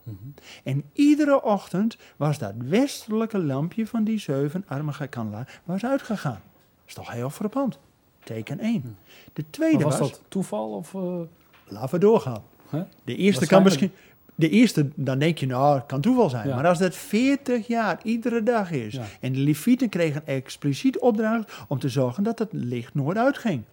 En 0.64 0.84
iedere 0.94 1.44
ochtend 1.44 1.98
was 2.16 2.38
dat 2.38 2.54
westelijke 2.58 3.38
lampje 3.40 3.88
van 3.88 4.04
die 4.04 4.20
zevenarmige 4.20 5.08
kandelaar 5.08 5.62
was 5.64 5.86
uitgegaan. 5.86 6.42
Dat 6.42 6.88
is 6.88 6.94
toch 6.94 7.12
heel 7.12 7.30
frappant. 7.30 7.80
Teken 8.24 8.60
1. 8.60 8.98
De 9.34 9.46
tweede 9.50 9.78
Maar 9.78 9.86
was 9.86 10.00
was, 10.00 10.10
dat 10.12 10.22
toeval 10.28 10.70
of... 10.72 10.94
eh, 10.94 11.20
laten 11.68 11.90
we 11.90 11.98
doorgaan. 11.98 12.44
De 13.04 13.16
eerste 13.16 13.48
kan 13.48 13.64
misschien. 13.64 13.92
De 14.38 14.50
eerste, 14.50 14.90
dan 14.96 15.20
denk 15.20 15.38
je, 15.38 15.46
nou, 15.46 15.76
het 15.76 15.86
kan 15.86 16.02
toeval 16.02 16.30
zijn. 16.30 16.48
Ja. 16.48 16.56
Maar 16.56 16.68
als 16.68 16.78
dat 16.80 16.96
40 16.96 17.68
jaar 17.68 18.00
iedere 18.04 18.44
dag 18.44 18.72
is. 18.72 18.94
Ja. 18.94 19.04
En 19.22 19.34
de 19.34 19.40
Levieten 19.40 19.90
kregen 19.90 20.28
expliciet 20.28 21.00
opdracht 21.00 21.54
om 21.68 21.80
te 21.80 21.90
zorgen 21.90 22.24
dat 22.24 22.40
het 22.40 22.50
licht 22.52 22.94
nooit 22.94 23.18
uitging. 23.18 23.64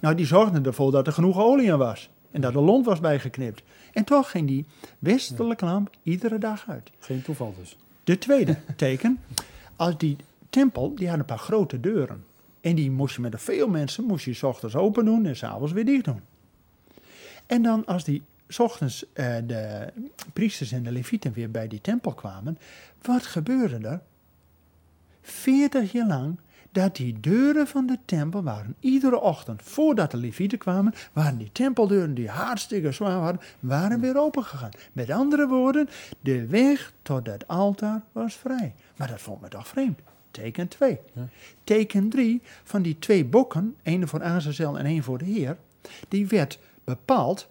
Nou, 0.00 0.14
die 0.14 0.26
zorgden 0.26 0.64
ervoor 0.64 0.92
dat 0.92 1.06
er 1.06 1.12
genoeg 1.12 1.38
olie 1.38 1.66
in 1.66 1.78
was. 1.78 2.10
En 2.30 2.40
dat 2.40 2.52
de 2.52 2.60
lont 2.60 2.84
was 2.86 3.00
bijgeknipt. 3.00 3.62
En 3.92 4.04
toch 4.04 4.30
ging 4.30 4.46
die 4.46 4.66
westelijke 4.98 5.64
lamp 5.64 5.90
iedere 6.02 6.38
dag 6.38 6.68
uit. 6.68 6.90
Geen 6.98 7.22
toeval 7.22 7.54
dus. 7.58 7.76
De 8.04 8.18
tweede 8.18 8.56
teken, 8.76 9.20
als 9.76 9.98
die 9.98 10.16
tempel, 10.50 10.94
die 10.94 11.08
had 11.08 11.18
een 11.18 11.24
paar 11.24 11.38
grote 11.38 11.80
deuren. 11.80 12.24
En 12.60 12.74
die 12.74 12.90
moest 12.90 13.14
je 13.14 13.20
met 13.20 13.34
veel 13.38 13.68
mensen, 13.68 14.04
moest 14.04 14.24
je 14.24 14.34
's 14.34 14.42
ochtends 14.42 14.74
open 14.74 15.04
doen 15.04 15.26
en 15.26 15.36
s'avonds 15.36 15.72
weer 15.72 15.84
dicht 15.84 16.04
doen. 16.04 16.20
En 17.46 17.62
dan 17.62 17.86
als 17.86 18.04
die 18.04 18.22
's 18.48 18.58
ochtends 18.58 19.12
eh, 19.12 19.36
de 19.46 19.92
priesters 20.32 20.72
en 20.72 20.82
de 20.82 20.92
levieten 20.92 21.32
weer 21.32 21.50
bij 21.50 21.68
die 21.68 21.80
tempel 21.80 22.12
kwamen, 22.12 22.58
wat 23.02 23.26
gebeurde 23.26 23.88
er? 23.88 24.00
40 25.22 25.92
jaar 25.92 26.06
lang 26.06 26.38
dat 26.78 26.96
die 26.96 27.20
deuren 27.20 27.66
van 27.66 27.86
de 27.86 27.98
tempel 28.04 28.42
waren 28.42 28.76
iedere 28.80 29.20
ochtend, 29.20 29.62
voordat 29.62 30.10
de 30.10 30.16
levieten 30.16 30.58
kwamen, 30.58 30.94
waren 31.12 31.38
die 31.38 31.52
tempeldeuren 31.52 32.14
die 32.14 32.28
hartstikke 32.28 32.92
zwaar 32.92 33.20
waren, 33.20 33.40
waren 33.60 34.00
weer 34.00 34.18
opengegaan. 34.18 34.70
Met 34.92 35.10
andere 35.10 35.48
woorden, 35.48 35.88
de 36.20 36.46
weg 36.46 36.92
tot 37.02 37.26
het 37.26 37.48
altaar 37.48 38.02
was 38.12 38.34
vrij. 38.34 38.74
Maar 38.96 39.08
dat 39.08 39.20
vond 39.20 39.40
me 39.40 39.48
toch 39.48 39.68
vreemd. 39.68 40.00
Teken 40.30 40.68
2. 40.68 40.98
Ja. 41.12 41.28
Teken 41.64 42.08
3 42.08 42.42
van 42.64 42.82
die 42.82 42.98
twee 42.98 43.24
bokken, 43.24 43.76
één 43.82 44.08
voor 44.08 44.22
Azazel 44.22 44.78
en 44.78 44.84
één 44.84 45.02
voor 45.02 45.18
de 45.18 45.24
Heer, 45.24 45.56
die 46.08 46.26
werd 46.26 46.58
bepaald 46.84 47.48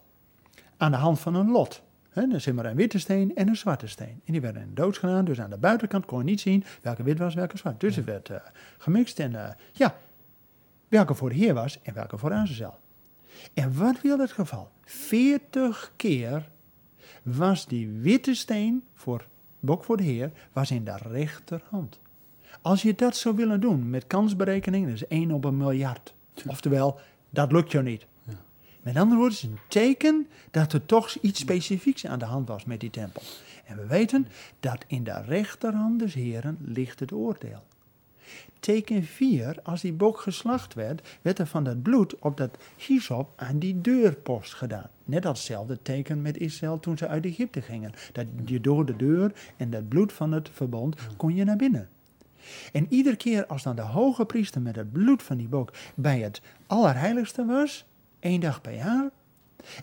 aan 0.77 0.91
de 0.91 0.97
hand 0.97 1.19
van 1.19 1.35
een 1.35 1.51
lot. 1.51 1.81
Er 2.17 2.41
zit 2.41 2.53
maar 2.53 2.65
een 2.65 2.75
witte 2.75 2.99
steen 2.99 3.35
en 3.35 3.47
een 3.47 3.55
zwarte 3.55 3.87
steen. 3.87 4.21
En 4.25 4.31
die 4.31 4.41
werden 4.41 4.61
in 4.61 4.73
doods 4.73 4.97
gedaan, 4.97 5.25
dus 5.25 5.41
aan 5.41 5.49
de 5.49 5.57
buitenkant 5.57 6.05
kon 6.05 6.17
je 6.17 6.23
niet 6.23 6.41
zien 6.41 6.63
welke 6.81 7.03
wit 7.03 7.19
was, 7.19 7.33
welke 7.33 7.57
zwart. 7.57 7.79
Dus 7.79 7.95
het 7.95 8.05
werd 8.05 8.29
eh, 8.29 8.37
gemixt 8.77 9.19
en 9.19 9.35
eh, 9.35 9.53
ja, 9.71 9.95
welke 10.87 11.13
voor 11.13 11.29
de 11.29 11.35
Heer 11.35 11.53
was 11.53 11.81
en 11.81 11.93
welke 11.93 12.17
voor 12.17 12.33
Azazel. 12.33 12.77
En 13.53 13.77
wat 13.77 14.01
wil 14.01 14.19
het 14.19 14.31
geval? 14.31 14.69
40 14.85 15.91
keer 15.95 16.49
was 17.23 17.67
die 17.67 17.89
witte 17.89 18.33
steen 18.33 18.83
voor 18.93 19.27
bok 19.59 19.83
voor 19.83 19.97
de 19.97 20.03
Heer 20.03 20.31
was 20.53 20.71
in 20.71 20.83
de 20.83 20.97
rechterhand. 20.97 21.99
Als 22.61 22.81
je 22.81 22.95
dat 22.95 23.17
zou 23.17 23.35
willen 23.35 23.59
doen 23.59 23.89
met 23.89 24.07
kansberekening, 24.07 24.85
dat 24.85 24.93
is 24.93 25.07
1 25.07 25.31
op 25.31 25.45
een 25.45 25.57
miljard. 25.57 26.13
Oftewel, 26.47 26.99
dat 27.29 27.51
lukt 27.51 27.71
jou 27.71 27.83
niet. 27.83 28.05
Met 28.87 28.97
andere 28.97 29.19
woorden, 29.19 29.37
het 29.37 29.45
is 29.45 29.51
een 29.51 29.59
teken 29.67 30.27
dat 30.51 30.73
er 30.73 30.85
toch 30.85 31.15
iets 31.21 31.39
specifieks 31.39 32.05
aan 32.05 32.19
de 32.19 32.25
hand 32.25 32.47
was 32.47 32.65
met 32.65 32.79
die 32.79 32.89
tempel. 32.89 33.21
En 33.65 33.77
we 33.77 33.85
weten 33.85 34.27
dat 34.59 34.85
in 34.87 35.03
de 35.03 35.21
rechterhand 35.21 35.99
des 35.99 36.13
Heren 36.13 36.57
ligt 36.61 36.99
het 36.99 37.11
oordeel. 37.11 37.63
Teken 38.59 39.03
4, 39.03 39.59
als 39.63 39.81
die 39.81 39.93
bok 39.93 40.19
geslacht 40.19 40.73
werd, 40.73 41.17
werd 41.21 41.39
er 41.39 41.47
van 41.47 41.63
dat 41.63 41.81
bloed 41.81 42.19
op 42.19 42.37
dat 42.37 42.57
hyssop 42.77 43.33
aan 43.35 43.59
die 43.59 43.81
deurpost 43.81 44.53
gedaan. 44.53 44.89
Net 45.05 45.25
als 45.25 45.37
hetzelfde 45.37 45.81
teken 45.81 46.21
met 46.21 46.37
Israël 46.37 46.79
toen 46.79 46.97
ze 46.97 47.07
uit 47.07 47.25
Egypte 47.25 47.61
gingen. 47.61 47.91
Dat 48.11 48.25
je 48.45 48.61
door 48.61 48.85
de 48.85 48.95
deur 48.95 49.31
en 49.57 49.69
dat 49.69 49.87
bloed 49.87 50.13
van 50.13 50.31
het 50.31 50.49
verbond 50.53 50.95
kon 51.17 51.35
je 51.35 51.43
naar 51.43 51.55
binnen. 51.55 51.89
En 52.71 52.85
iedere 52.89 53.15
keer 53.15 53.45
als 53.45 53.63
dan 53.63 53.75
de 53.75 53.81
hoge 53.81 54.25
priester 54.25 54.61
met 54.61 54.75
het 54.75 54.91
bloed 54.91 55.23
van 55.23 55.37
die 55.37 55.47
bok 55.47 55.73
bij 55.95 56.19
het 56.19 56.41
allerheiligste 56.67 57.45
was, 57.45 57.85
één 58.19 58.39
dag 58.39 58.61
per 58.61 58.75
jaar, 58.75 59.09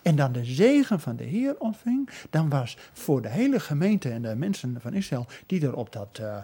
en 0.03 0.15
dan 0.15 0.31
de 0.31 0.45
zegen 0.45 0.99
van 0.99 1.15
de 1.15 1.23
Heer 1.23 1.55
ontving, 1.59 2.09
dan 2.29 2.49
was 2.49 2.77
voor 2.93 3.21
de 3.21 3.29
hele 3.29 3.59
gemeente 3.59 4.09
en 4.09 4.21
de 4.21 4.35
mensen 4.35 4.77
van 4.81 4.93
Israël 4.93 5.27
die 5.45 5.65
er 5.65 5.75
op 5.75 5.91
dat 5.91 6.19
eh, 6.21 6.37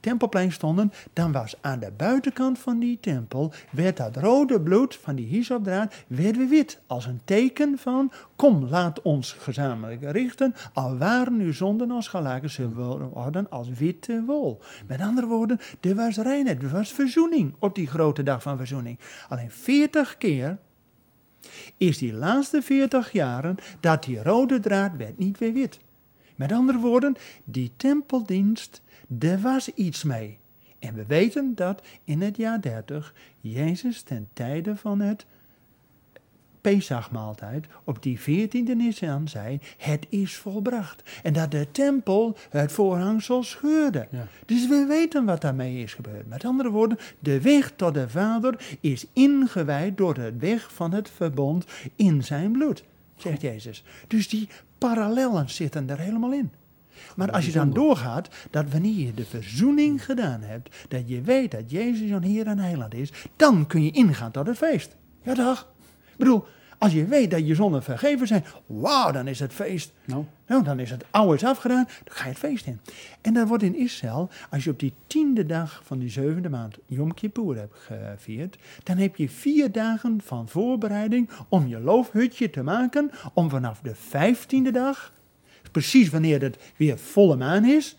tempelplein 0.00 0.52
stonden, 0.52 0.92
dan 1.12 1.32
was 1.32 1.56
aan 1.60 1.78
de 1.78 1.92
buitenkant 1.96 2.58
van 2.58 2.78
die 2.78 3.00
tempel, 3.00 3.52
werd 3.70 3.96
dat 3.96 4.16
rode 4.16 4.60
bloed 4.60 4.96
van 4.96 5.14
die 5.14 5.26
hyssopdraad 5.26 5.94
werd 6.06 6.36
weer 6.36 6.48
wit, 6.48 6.80
als 6.86 7.06
een 7.06 7.20
teken 7.24 7.78
van, 7.78 8.12
kom, 8.36 8.64
laat 8.64 9.02
ons 9.02 9.32
gezamenlijk 9.32 10.10
richten, 10.10 10.54
al 10.72 10.98
waren 10.98 11.40
uw 11.40 11.52
zonden 11.52 11.90
als 11.90 12.08
gelaken, 12.08 12.50
ze 12.50 12.72
worden 12.72 13.50
als 13.50 13.68
witte 13.68 14.22
wol. 14.26 14.60
Met 14.86 15.00
andere 15.00 15.26
woorden, 15.26 15.58
er 15.80 15.94
was 15.94 16.16
reinheid, 16.16 16.62
er 16.62 16.70
was 16.70 16.92
verzoening 16.92 17.54
op 17.58 17.74
die 17.74 17.86
grote 17.86 18.22
dag 18.22 18.42
van 18.42 18.56
verzoening. 18.56 18.98
Alleen 19.28 19.50
40 19.50 20.16
keer 20.16 20.58
is 21.76 21.98
die 21.98 22.12
laatste 22.12 22.62
40 22.62 23.12
jaren 23.12 23.56
dat 23.80 24.04
die 24.04 24.22
rode 24.22 24.60
draad 24.60 24.96
werd 24.96 25.18
niet 25.18 25.38
weer 25.38 25.52
wit. 25.52 25.78
Met 26.36 26.52
andere 26.52 26.78
woorden, 26.78 27.16
die 27.44 27.72
tempeldienst, 27.76 28.82
er 29.18 29.40
was 29.40 29.74
iets 29.74 30.04
mee. 30.04 30.38
En 30.78 30.94
we 30.94 31.06
weten 31.06 31.54
dat 31.54 31.82
in 32.04 32.22
het 32.22 32.36
jaar 32.36 32.60
30 32.60 33.14
Jezus 33.40 34.02
ten 34.02 34.28
tijde 34.32 34.76
van 34.76 35.00
het 35.00 35.26
Pesachmaaltijd 36.68 37.66
op 37.84 38.02
die 38.02 38.18
14e 38.20 38.76
Nisan 38.76 39.28
zei, 39.28 39.60
het 39.76 40.06
is 40.08 40.36
volbracht. 40.36 41.02
En 41.22 41.32
dat 41.32 41.50
de 41.50 41.66
tempel 41.70 42.36
het 42.50 42.72
voorhangsel 42.72 43.42
scheurde. 43.42 44.08
Ja. 44.10 44.26
Dus 44.46 44.68
we 44.68 44.84
weten 44.88 45.24
wat 45.24 45.40
daarmee 45.40 45.82
is 45.82 45.94
gebeurd. 45.94 46.28
Met 46.28 46.44
andere 46.44 46.70
woorden, 46.70 46.98
de 47.18 47.40
weg 47.40 47.72
tot 47.76 47.94
de 47.94 48.08
Vader 48.08 48.76
is 48.80 49.06
ingewijd 49.12 49.96
door 49.96 50.14
de 50.14 50.32
weg 50.38 50.72
van 50.72 50.92
het 50.92 51.10
verbond 51.10 51.64
in 51.96 52.24
zijn 52.24 52.52
bloed, 52.52 52.84
zegt 53.16 53.40
Jezus. 53.40 53.84
Dus 54.06 54.28
die 54.28 54.48
parallellen 54.78 55.50
zitten 55.50 55.90
er 55.90 55.98
helemaal 55.98 56.32
in. 56.32 56.50
Maar 57.16 57.30
als 57.30 57.46
je 57.46 57.52
dan 57.52 57.72
doorgaat, 57.72 58.28
dat 58.50 58.70
wanneer 58.70 59.06
je 59.06 59.14
de 59.14 59.24
verzoening 59.24 60.04
gedaan 60.04 60.40
hebt, 60.42 60.76
dat 60.88 61.08
je 61.08 61.20
weet 61.20 61.50
dat 61.50 61.70
Jezus 61.70 62.10
een 62.10 62.22
Heer 62.22 62.46
en 62.46 62.58
Heiland 62.58 62.94
is, 62.94 63.12
dan 63.36 63.66
kun 63.66 63.84
je 63.84 63.90
ingaan 63.90 64.30
tot 64.30 64.46
het 64.46 64.56
feest. 64.56 64.96
Ja, 65.22 65.34
dag. 65.34 65.72
Ik 66.12 66.24
bedoel, 66.24 66.44
als 66.78 66.92
je 66.92 67.04
weet 67.04 67.30
dat 67.30 67.46
je 67.46 67.54
zonden 67.54 67.82
vergeven 67.82 68.26
zijn, 68.26 68.44
wauw, 68.66 69.10
dan 69.10 69.26
is 69.26 69.40
het 69.40 69.52
feest. 69.52 69.92
Nou, 70.04 70.24
Nou, 70.46 70.62
dan 70.64 70.80
is 70.80 70.90
het 70.90 71.04
oude 71.10 71.34
is 71.34 71.44
afgedaan, 71.44 71.88
dan 72.04 72.14
ga 72.14 72.24
je 72.24 72.30
het 72.30 72.38
feest 72.38 72.66
in. 72.66 72.80
En 73.20 73.34
dat 73.34 73.48
wordt 73.48 73.62
in 73.62 73.76
Israël, 73.76 74.30
als 74.50 74.64
je 74.64 74.70
op 74.70 74.78
die 74.78 74.92
tiende 75.06 75.46
dag 75.46 75.82
van 75.84 75.98
die 75.98 76.10
zevende 76.10 76.48
maand 76.48 76.78
Yom 76.86 77.14
Kippur 77.14 77.56
hebt 77.56 77.74
gevierd, 77.74 78.58
dan 78.82 78.96
heb 78.96 79.16
je 79.16 79.28
vier 79.28 79.72
dagen 79.72 80.20
van 80.24 80.48
voorbereiding 80.48 81.30
om 81.48 81.66
je 81.66 81.80
loofhutje 81.80 82.50
te 82.50 82.62
maken, 82.62 83.10
om 83.32 83.50
vanaf 83.50 83.80
de 83.80 83.94
vijftiende 83.94 84.70
dag, 84.70 85.12
precies 85.72 86.08
wanneer 86.08 86.42
het 86.42 86.72
weer 86.76 86.98
volle 86.98 87.36
maan 87.36 87.64
is, 87.64 87.96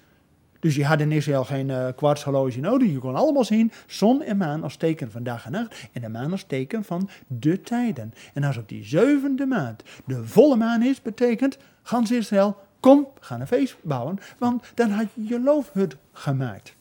dus 0.60 0.76
je 0.76 0.86
had 0.86 1.00
in 1.00 1.12
Israël 1.12 1.44
geen 1.44 1.94
kwartshorloge 1.96 2.60
nodig. 2.60 2.92
Je 2.92 3.00
kon 3.00 3.16
allemaal 3.16 3.44
zien 3.44 3.72
zon 3.88 4.22
en 4.22 4.38
maan 4.38 4.64
als 4.64 4.76
teken 4.76 5.12
van 5.12 5.24
dag 5.24 5.46
en 5.46 5.52
nacht. 5.52 5.90
En 5.92 6.02
de 6.02 6.10
maan 6.10 6.32
als 6.32 6.44
teken 6.44 6.84
van 6.84 7.10
de 7.28 7.62
tijden. 7.62 8.14
En 8.34 8.44
als 8.44 8.58
op 8.58 8.70
die 8.70 8.84
zevende 8.84 9.46
maand 9.46 9.84
de 10.06 10.26
volle 10.26 10.56
maan 10.56 10.84
is, 10.84 11.02
betekent 11.02 11.58
gans 11.84 12.12
Israël, 12.12 12.58
kom, 12.80 13.08
gaan 13.20 13.42
een 13.42 13.48
feest 13.48 13.76
bouwen. 13.82 14.20
Want 14.38 14.64
dan 14.76 14.90
had 14.90 15.08
je 15.14 15.28
je 15.28 15.40
loofhut 15.40 15.96
gemaakt. 16.12 16.78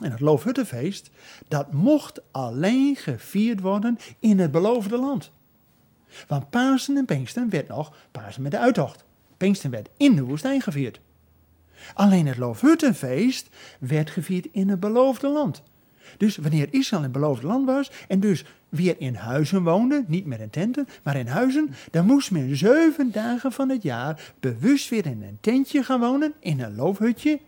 En 0.00 0.10
het 0.10 0.20
loofhuttenfeest, 0.20 1.10
dat 1.48 1.72
mocht 1.72 2.20
alleen 2.30 2.96
gevierd 2.96 3.60
worden 3.60 3.98
in 4.18 4.38
het 4.38 4.50
beloofde 4.50 4.96
land. 4.96 5.30
Want 6.28 6.50
Pasen 6.50 6.96
en 6.96 7.04
Pinksteren 7.04 7.50
werd 7.50 7.68
nog 7.68 7.94
Pasen 8.10 8.42
met 8.42 8.50
de 8.50 8.58
uittocht. 8.58 9.04
Pinksteren 9.36 9.70
werd 9.70 9.88
in 9.96 10.14
de 10.14 10.22
woestijn 10.22 10.60
gevierd. 10.60 11.00
Alleen 11.94 12.26
het 12.26 12.38
Loofhuttenfeest 12.38 13.48
werd 13.78 14.10
gevierd 14.10 14.46
in 14.52 14.68
het 14.68 14.80
beloofde 14.80 15.28
land. 15.28 15.62
Dus 16.16 16.36
wanneer 16.36 16.68
Israël 16.70 17.02
in 17.02 17.08
het 17.08 17.20
beloofde 17.20 17.46
land 17.46 17.66
was 17.66 17.90
en 18.08 18.20
dus 18.20 18.44
weer 18.68 18.94
in 18.98 19.14
huizen 19.14 19.62
woonde, 19.62 20.04
niet 20.06 20.26
meer 20.26 20.40
in 20.40 20.50
tenten, 20.50 20.88
maar 21.02 21.16
in 21.16 21.26
huizen, 21.26 21.74
dan 21.90 22.06
moest 22.06 22.30
men 22.30 22.56
zeven 22.56 23.12
dagen 23.12 23.52
van 23.52 23.68
het 23.68 23.82
jaar 23.82 24.32
bewust 24.40 24.88
weer 24.88 25.06
in 25.06 25.22
een 25.22 25.38
tentje 25.40 25.82
gaan 25.82 26.00
wonen, 26.00 26.32
in 26.40 26.60
een 26.60 26.74
loofhutje. 26.74 27.40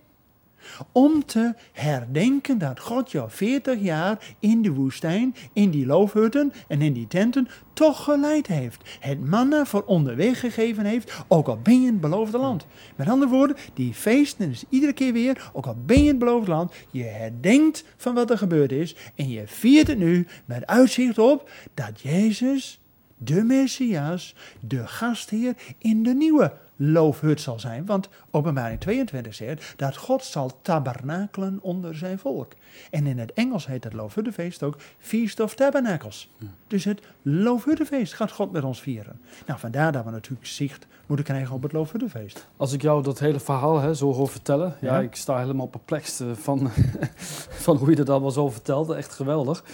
Om 0.92 1.24
te 1.24 1.54
herdenken 1.72 2.58
dat 2.58 2.80
God 2.80 3.10
jou 3.10 3.30
40 3.30 3.80
jaar 3.80 4.34
in 4.38 4.62
de 4.62 4.72
woestijn, 4.72 5.34
in 5.52 5.70
die 5.70 5.86
loofhutten 5.86 6.52
en 6.68 6.82
in 6.82 6.92
die 6.92 7.06
tenten 7.06 7.48
toch 7.72 8.04
geleid 8.04 8.46
heeft. 8.46 8.98
Het 9.00 9.26
manna 9.26 9.64
voor 9.64 9.82
onderweg 9.82 10.40
gegeven 10.40 10.84
heeft, 10.84 11.24
ook 11.28 11.48
al 11.48 11.58
ben 11.62 11.80
je 11.80 11.86
in 11.86 11.92
het 11.92 12.00
beloofde 12.00 12.38
land. 12.38 12.66
Met 12.96 13.08
andere 13.08 13.30
woorden, 13.30 13.56
die 13.74 13.94
feesten 13.94 14.50
is 14.50 14.64
iedere 14.68 14.92
keer 14.92 15.12
weer, 15.12 15.50
ook 15.52 15.66
al 15.66 15.76
ben 15.86 15.96
je 15.96 16.02
in 16.02 16.08
het 16.08 16.18
beloofde 16.18 16.50
land, 16.50 16.72
je 16.90 17.02
herdenkt 17.02 17.84
van 17.96 18.14
wat 18.14 18.30
er 18.30 18.38
gebeurd 18.38 18.72
is 18.72 18.96
en 19.14 19.28
je 19.28 19.42
viert 19.46 19.86
het 19.86 19.98
nu 19.98 20.26
met 20.44 20.66
uitzicht 20.66 21.18
op 21.18 21.50
dat 21.74 22.00
Jezus, 22.00 22.80
de 23.16 23.42
Messias, 23.42 24.34
de 24.60 24.86
gastheer 24.86 25.54
in 25.78 26.02
de 26.02 26.14
nieuwe 26.14 26.52
loofhut 26.76 27.40
zal 27.40 27.60
zijn. 27.60 27.86
Want 27.86 28.08
openbaring 28.30 28.80
22 28.80 29.34
zegt 29.34 29.74
dat 29.76 29.96
God 29.96 30.24
zal 30.24 30.50
tabernakelen 30.62 31.58
onder 31.62 31.94
zijn 31.96 32.18
volk. 32.18 32.52
En 32.90 33.06
in 33.06 33.18
het 33.18 33.32
Engels 33.32 33.66
heet 33.66 33.84
het 33.84 33.92
loofhuttenfeest 33.92 34.62
ook 34.62 34.76
Feast 34.98 35.40
of 35.40 35.54
Tabernacles. 35.54 36.30
Dus 36.66 36.84
het 36.84 37.02
loofhuttenfeest 37.22 38.14
gaat 38.14 38.32
God 38.32 38.52
met 38.52 38.64
ons 38.64 38.80
vieren. 38.80 39.20
Nou, 39.46 39.58
vandaar 39.58 39.92
dat 39.92 40.04
we 40.04 40.10
natuurlijk 40.10 40.46
zicht 40.46 40.86
moeten 41.06 41.26
krijgen 41.26 41.54
op 41.54 41.62
het 41.62 41.72
loofhuttenfeest. 41.72 42.46
Als 42.56 42.72
ik 42.72 42.82
jou 42.82 43.02
dat 43.02 43.18
hele 43.18 43.40
verhaal 43.40 43.80
hè, 43.80 43.94
zo 43.94 44.12
hoor 44.12 44.28
vertellen, 44.28 44.76
ja. 44.80 44.94
Ja. 44.94 45.00
ik 45.00 45.14
sta 45.14 45.38
helemaal 45.38 45.66
perplex 45.66 46.20
eh, 46.20 46.26
van, 46.32 46.70
van 47.64 47.76
hoe 47.76 47.90
je 47.90 47.96
dat 47.96 48.10
allemaal 48.10 48.30
zo 48.30 48.48
vertelt. 48.48 48.90
Echt 48.90 49.12
geweldig. 49.12 49.64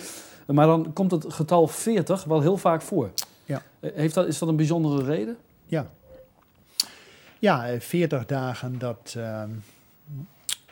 Maar 0.46 0.66
dan 0.66 0.92
komt 0.92 1.10
het 1.10 1.32
getal 1.32 1.66
40 1.66 2.24
wel 2.24 2.40
heel 2.40 2.56
vaak 2.56 2.82
voor. 2.82 3.10
Ja. 3.44 3.62
Eh, 3.80 3.90
Heeft 3.94 4.14
dat, 4.14 4.26
is 4.26 4.38
dat 4.38 4.48
een 4.48 4.56
bijzondere 4.56 5.04
reden? 5.04 5.36
Ja. 5.66 5.90
Ja, 7.40 7.68
eh, 7.68 7.80
40 7.80 8.26
dagen 8.26 8.78
dat 8.78 9.14
ehm, 9.16 9.50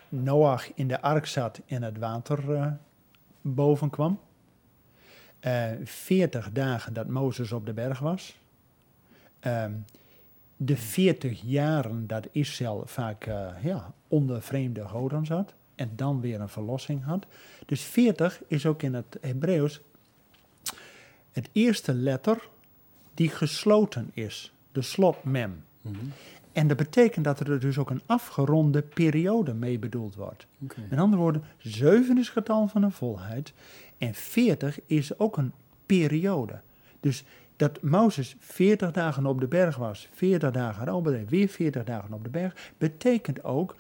Noach 0.08 0.74
in 0.74 0.88
de 0.88 1.00
ark 1.00 1.26
zat 1.26 1.60
en 1.66 1.82
het 1.82 1.98
water 1.98 2.54
eh, 2.54 2.72
boven 3.40 3.90
kwam. 3.90 4.20
Eh 5.40 5.70
40 5.84 6.52
dagen 6.52 6.92
dat 6.92 7.08
Mozes 7.08 7.52
op 7.52 7.66
de 7.66 7.72
berg 7.72 7.98
was. 7.98 8.38
Ehm, 9.40 9.72
de 10.56 10.76
40 10.76 11.40
jaren 11.44 12.06
dat 12.06 12.28
Israël 12.32 12.82
vaak 12.86 13.26
eh, 13.26 13.48
ja, 13.62 13.92
onder 14.08 14.42
vreemde 14.42 14.88
goden 14.88 15.26
zat. 15.26 15.54
En 15.74 15.90
dan 15.96 16.20
weer 16.20 16.40
een 16.40 16.48
verlossing 16.48 17.04
had. 17.04 17.26
Dus 17.66 17.82
40 17.82 18.42
is 18.46 18.66
ook 18.66 18.82
in 18.82 18.94
het 18.94 19.18
Hebreeuws 19.20 19.80
het 21.32 21.48
eerste 21.52 21.94
letter 21.94 22.48
die 23.14 23.28
gesloten 23.28 24.10
is. 24.14 24.52
De 24.72 24.82
slotmem. 24.82 25.64
En 26.58 26.66
dat 26.68 26.76
betekent 26.76 27.24
dat 27.24 27.40
er 27.40 27.60
dus 27.60 27.78
ook 27.78 27.90
een 27.90 28.02
afgeronde 28.06 28.82
periode 28.82 29.54
mee 29.54 29.78
bedoeld 29.78 30.14
wordt. 30.14 30.46
Met 30.88 30.98
andere 30.98 31.22
woorden, 31.22 31.42
7 31.58 32.18
is 32.18 32.24
het 32.24 32.32
getal 32.32 32.68
van 32.68 32.82
een 32.82 32.92
volheid 32.92 33.52
en 33.98 34.14
40 34.14 34.78
is 34.86 35.18
ook 35.18 35.36
een 35.36 35.52
periode. 35.86 36.60
Dus 37.00 37.24
dat 37.56 37.82
Mozes 37.82 38.36
40 38.38 38.92
dagen 38.92 39.26
op 39.26 39.40
de 39.40 39.46
berg 39.46 39.76
was, 39.76 40.08
40 40.12 40.50
dagen 40.50 40.86
en 40.86 41.26
weer 41.28 41.48
40 41.48 41.84
dagen 41.84 42.12
op 42.12 42.24
de 42.24 42.30
berg, 42.30 42.72
betekent 42.78 43.44
ook 43.44 43.76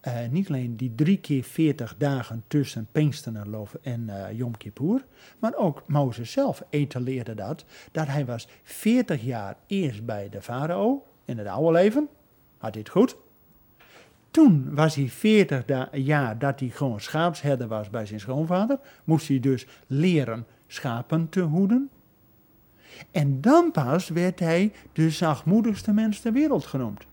eh, 0.00 0.14
niet 0.30 0.48
alleen 0.48 0.76
die 0.76 0.94
drie 0.94 1.18
keer 1.18 1.44
40 1.44 1.94
dagen 1.98 2.44
tussen 2.46 2.88
Pinksteren 2.92 3.68
en, 3.82 4.08
eh, 4.08 4.36
Yom 4.36 4.56
Kippur, 4.56 5.04
maar 5.38 5.54
ook 5.54 5.82
Mozes 5.86 6.32
zelf 6.32 6.62
etaleerde 6.70 7.34
dat, 7.34 7.64
dat 7.92 8.06
hij 8.06 8.26
was 8.26 8.48
40 8.62 9.22
jaar 9.22 9.56
eerst 9.66 10.04
bij 10.04 10.28
de 10.28 10.42
farao 10.42 11.04
in 11.24 11.38
het 11.38 11.46
oude 11.46 11.72
leven, 11.72 12.08
had 12.60 12.74
het 12.74 12.88
goed, 12.88 13.16
toen 14.30 14.74
was 14.74 14.94
hij 14.94 15.08
40 15.08 15.64
da- 15.64 15.88
jaar 15.92 16.38
dat 16.38 16.60
hij 16.60 16.68
gewoon 16.68 17.00
schaapsherder 17.00 17.68
was 17.68 17.90
bij 17.90 18.06
zijn 18.06 18.20
schoonvader. 18.20 18.78
Moest 19.04 19.28
hij 19.28 19.40
dus 19.40 19.66
leren 19.86 20.46
schapen 20.66 21.28
te 21.28 21.40
hoeden. 21.40 21.90
En 23.10 23.40
dan 23.40 23.70
pas 23.70 24.08
werd 24.08 24.38
hij 24.38 24.72
de 24.92 25.10
zachtmoedigste 25.10 25.92
mens 25.92 26.20
ter 26.20 26.32
wereld 26.32 26.66
genoemd. 26.66 27.06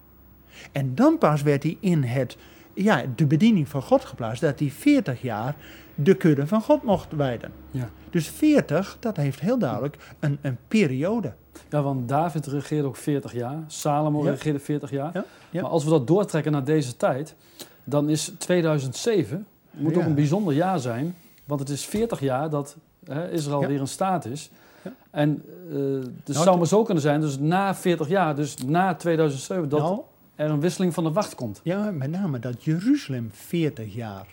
En 0.71 0.95
dan 0.95 1.17
pas 1.17 1.41
werd 1.41 1.63
hij 1.63 1.77
in 1.79 2.03
het, 2.03 2.37
ja, 2.73 3.05
de 3.15 3.25
bediening 3.25 3.67
van 3.67 3.81
God 3.81 4.05
geplaatst. 4.05 4.41
Dat 4.41 4.59
hij 4.59 4.69
40 4.69 5.21
jaar 5.21 5.55
de 5.99 6.13
kudde 6.15 6.47
van 6.47 6.61
God 6.61 6.83
mocht 6.83 7.11
wijden. 7.15 7.51
Ja. 7.71 7.89
Dus 8.09 8.27
40, 8.29 8.97
dat 8.99 9.17
heeft 9.17 9.39
heel 9.39 9.57
duidelijk 9.59 9.97
een, 10.19 10.37
een 10.41 10.57
periode. 10.67 11.33
ja, 11.69 11.81
want 11.81 12.07
David 12.09 12.45
regeerde 12.45 12.87
ook 12.87 12.95
40 12.95 13.33
jaar. 13.33 13.63
Salomo 13.67 14.23
Ja. 14.23 14.29
regeerde 14.31 14.59
40 14.59 14.91
jaar. 14.91 15.11
Ja, 15.13 15.25
ja. 15.49 15.61
Maar 15.61 15.71
als 15.71 15.83
we 15.83 15.89
dat 15.89 16.07
doortrekken 16.07 16.51
naar 16.51 16.63
deze 16.63 16.97
tijd, 16.97 17.35
dan 17.83 18.09
is 18.09 18.31
2007 18.37 19.47
moet 19.71 19.97
ook 19.97 20.03
een 20.03 20.15
bijzonder 20.15 20.53
jaar 20.53 20.79
zijn. 20.79 21.15
Want 21.45 21.59
het 21.59 21.69
is 21.69 21.85
40 21.85 22.19
jaar 22.19 22.49
dat 22.49 22.77
hè, 23.05 23.31
Israël 23.31 23.59
weer 23.67 23.79
in 23.79 23.87
staat 23.87 24.25
is. 24.25 24.51
Ja. 24.81 24.93
En 25.11 25.43
eh 25.69 25.75
het 26.23 26.27
Nou, 26.35 26.43
zou 26.43 26.57
maar 26.57 26.67
zo 26.67 26.83
kunnen 26.83 27.03
zijn, 27.03 27.21
dus 27.21 27.39
na 27.39 27.75
40 27.75 28.07
jaar, 28.07 28.35
dus 28.35 28.55
na 28.65 28.95
2007, 28.95 29.69
dat 29.69 29.79
Nou, 29.79 29.99
er 30.35 30.49
een 30.49 30.59
wisseling 30.59 30.93
van 30.93 31.03
de 31.03 31.11
wacht 31.11 31.35
komt. 31.35 31.59
Ja, 31.63 31.91
met 31.91 32.11
name 32.11 32.39
dat 32.39 32.63
Jeruzalem 32.63 33.29
40 33.33 33.95
jaar 33.95 34.27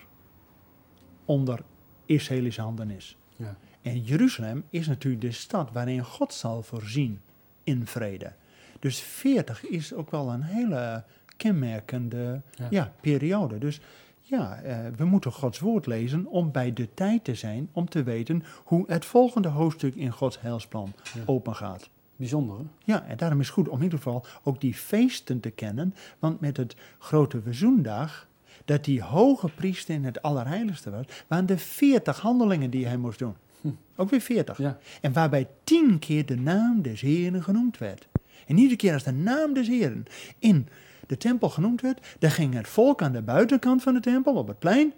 onder 1.24 1.60
Israëlische 2.06 2.60
handen 2.60 2.90
is. 2.90 3.16
Ja. 3.36 3.56
En 3.82 4.00
Jeruzalem 4.00 4.64
is 4.70 4.86
natuurlijk 4.86 5.22
de 5.22 5.32
stad 5.32 5.72
waarin 5.72 6.04
God 6.04 6.32
zal 6.32 6.62
voorzien 6.62 7.20
in 7.62 7.86
vrede. 7.86 8.32
Dus 8.80 9.00
40 9.00 9.64
is 9.64 9.94
ook 9.94 10.10
wel 10.10 10.28
een 10.32 10.42
hele 10.42 11.04
kenmerkende 11.36 12.40
Ja. 12.58 12.66
ja. 12.70 12.92
periode. 13.00 13.58
Dus 13.58 13.80
ja, 14.22 14.60
eh, 14.62 14.78
we 14.96 15.04
moeten 15.04 15.32
Gods 15.32 15.58
woord 15.58 15.86
lezen 15.86 16.26
om 16.26 16.52
bij 16.52 16.72
de 16.72 16.94
tijd 16.94 17.24
te 17.24 17.34
zijn, 17.34 17.68
om 17.72 17.88
te 17.88 18.02
weten 18.02 18.42
hoe 18.64 18.84
het 18.86 19.04
volgende 19.04 19.48
hoofdstuk 19.48 19.94
in 19.94 20.10
Gods 20.12 20.40
heilsplan 20.40 20.92
Ja. 21.14 21.20
open 21.26 21.54
gaat. 21.54 21.90
Bijzonder, 22.16 22.56
hè? 22.58 22.64
Ja, 22.84 23.04
en 23.06 23.16
daarom 23.16 23.40
is 23.40 23.46
het 23.46 23.54
goed 23.54 23.68
om 23.68 23.76
in 23.76 23.82
ieder 23.82 23.98
geval 23.98 24.24
ook 24.42 24.60
die 24.60 24.74
feesten 24.74 25.40
te 25.40 25.50
kennen. 25.50 25.94
Want 26.18 26.40
met 26.40 26.56
het 26.56 26.76
grote 26.98 27.40
verzoendag, 27.42 28.28
dat 28.64 28.84
die 28.84 29.02
hoge 29.02 29.48
priester 29.48 29.94
in 29.94 30.04
het 30.04 30.22
allerheiligste 30.22 30.90
was, 30.90 31.04
waren 31.26 31.46
de 31.46 31.58
veertig 31.58 32.20
handelingen 32.20 32.70
die 32.70 32.86
hij 32.86 32.96
moest 32.96 33.18
doen. 33.18 33.34
Hm. 33.60 33.68
Ook 33.96 34.10
weer 34.10 34.20
veertig. 34.20 34.58
Ja. 34.58 34.78
En 35.00 35.12
waarbij 35.12 35.48
tien 35.64 35.98
keer 35.98 36.26
de 36.26 36.36
naam 36.36 36.82
des 36.82 37.00
Heren 37.00 37.42
genoemd 37.42 37.78
werd. 37.78 38.08
En 38.46 38.56
iedere 38.56 38.76
keer 38.76 38.92
als 38.92 39.02
de 39.02 39.12
naam 39.12 39.54
des 39.54 39.68
Heren 39.68 40.04
in 40.38 40.68
de 41.06 41.16
tempel 41.16 41.48
genoemd 41.48 41.80
werd, 41.80 42.16
dan 42.18 42.30
ging 42.30 42.54
het 42.54 42.68
volk 42.68 43.02
aan 43.02 43.12
de 43.12 43.22
buitenkant 43.22 43.82
van 43.82 43.94
de 43.94 44.00
tempel, 44.00 44.34
op 44.34 44.48
het 44.48 44.58
plein, 44.58 44.92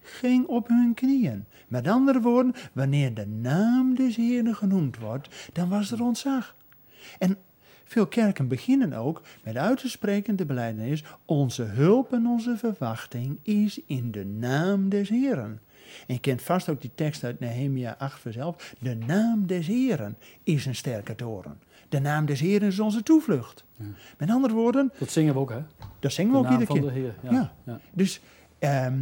ging 0.00 0.46
op 0.46 0.68
hun 0.68 0.94
knieën. 0.94 1.44
Met 1.68 1.88
andere 1.88 2.20
woorden, 2.20 2.54
wanneer 2.72 3.14
de 3.14 3.26
naam 3.26 3.94
des 3.94 4.16
Heren 4.16 4.54
genoemd 4.54 4.98
wordt, 4.98 5.28
dan 5.52 5.68
was 5.68 5.90
er 5.90 6.02
ontzag. 6.02 6.54
En 7.18 7.36
veel 7.84 8.06
kerken 8.06 8.48
beginnen 8.48 8.92
ook 8.92 9.22
met 9.42 9.56
uit 9.56 9.78
te 9.78 9.88
spreken 9.88 10.36
de 10.36 10.44
belijdenis, 10.44 11.04
onze 11.24 11.62
hulp 11.62 12.12
en 12.12 12.26
onze 12.26 12.56
verwachting 12.56 13.38
is 13.42 13.80
in 13.86 14.10
de 14.10 14.24
naam 14.24 14.88
des 14.88 15.08
Heren. 15.08 15.60
En 16.06 16.14
je 16.14 16.20
kent 16.20 16.42
vast 16.42 16.68
ook 16.68 16.80
die 16.80 16.90
tekst 16.94 17.24
uit 17.24 17.40
Nehemia 17.40 17.94
8 17.98 18.20
vers 18.20 18.36
11. 18.36 18.74
De 18.80 18.94
naam 18.94 19.46
des 19.46 19.66
Heren 19.66 20.16
is 20.42 20.66
een 20.66 20.74
sterke 20.74 21.14
toren. 21.14 21.58
De 21.88 22.00
naam 22.00 22.26
des 22.26 22.40
Heren 22.40 22.68
is 22.68 22.80
onze 22.80 23.02
toevlucht. 23.02 23.64
Ja. 23.76 23.84
Met 24.18 24.30
andere 24.30 24.54
woorden, 24.54 24.92
Dat 24.98 25.10
zingen 25.10 25.34
we 25.34 25.40
ook, 25.40 25.50
hè? 25.50 25.60
dat 25.98 26.12
zingen 26.12 26.32
De 26.32 26.38
we 26.38 26.44
ook 26.44 26.52
iedere 26.52 26.72
keer. 26.72 26.82
de 26.82 26.90
Heer. 26.92 27.14
Ja. 27.22 27.30
Ja. 27.32 27.52
Ja. 27.64 27.80
Dus 27.92 28.20
ehm, 28.58 28.98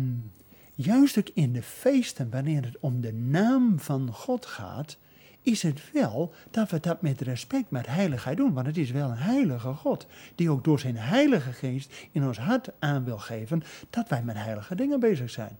juist 0.75 1.19
ook 1.19 1.29
in 1.35 1.53
de 1.53 1.63
feesten, 1.63 2.31
wanneer 2.31 2.65
het 2.65 2.77
om 2.81 3.01
de 3.01 3.13
naam 3.13 3.79
van 3.81 4.09
God 4.13 4.47
gaat, 4.47 4.97
is 5.43 5.63
het 5.63 5.81
wel 5.93 6.33
dat 6.51 6.71
we 6.71 6.81
dat 6.81 7.03
met 7.03 7.21
respect, 7.21 7.71
met 7.71 7.87
heiligheid 7.87 8.37
doen. 8.37 8.53
Want 8.53 8.67
het 8.67 8.77
is 8.77 8.91
wel 8.91 9.11
een 9.11 9.17
heilige 9.17 9.73
God, 9.73 10.07
die 10.35 10.51
ook 10.51 10.65
door 10.65 10.79
zijn 10.79 10.97
heilige 10.97 11.53
geest 11.53 11.95
in 12.13 12.27
ons 12.27 12.39
hart 12.39 12.71
aan 12.79 13.05
wil 13.05 13.19
geven 13.19 13.63
dat 13.91 14.09
wij 14.09 14.23
met 14.23 14.37
heilige 14.37 14.75
dingen 14.75 15.01
bezig 15.01 15.31
zijn. 15.31 15.59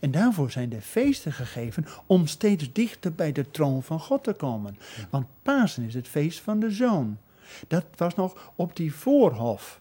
En 0.00 0.10
daarvoor 0.10 0.50
zijn 0.50 0.68
de 0.68 0.80
feesten 0.80 1.32
gegeven 1.32 1.86
om 2.06 2.26
steeds 2.26 2.72
dichter 2.72 3.12
bij 3.12 3.32
de 3.32 3.50
troon 3.50 3.82
van 3.82 4.00
God 4.00 4.24
te 4.24 4.32
komen. 4.32 4.78
Want 5.10 5.26
Pasen 5.42 5.84
is 5.84 5.94
het 5.94 6.08
feest 6.08 6.40
van 6.40 6.60
de 6.60 6.70
zoon. 6.70 7.18
Dat 7.68 7.84
was 7.96 8.14
nog 8.14 8.52
op 8.54 8.76
die 8.76 8.94
voorhof, 8.94 9.80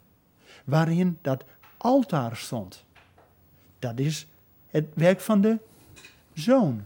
waarin 0.64 1.18
dat 1.22 1.44
altaar 1.78 2.38
stond. 2.38 2.84
Dat 3.80 4.00
is 4.00 4.28
het 4.70 4.86
werk 4.94 5.22
van 5.22 5.42
de 5.42 5.58
zoon. 6.34 6.84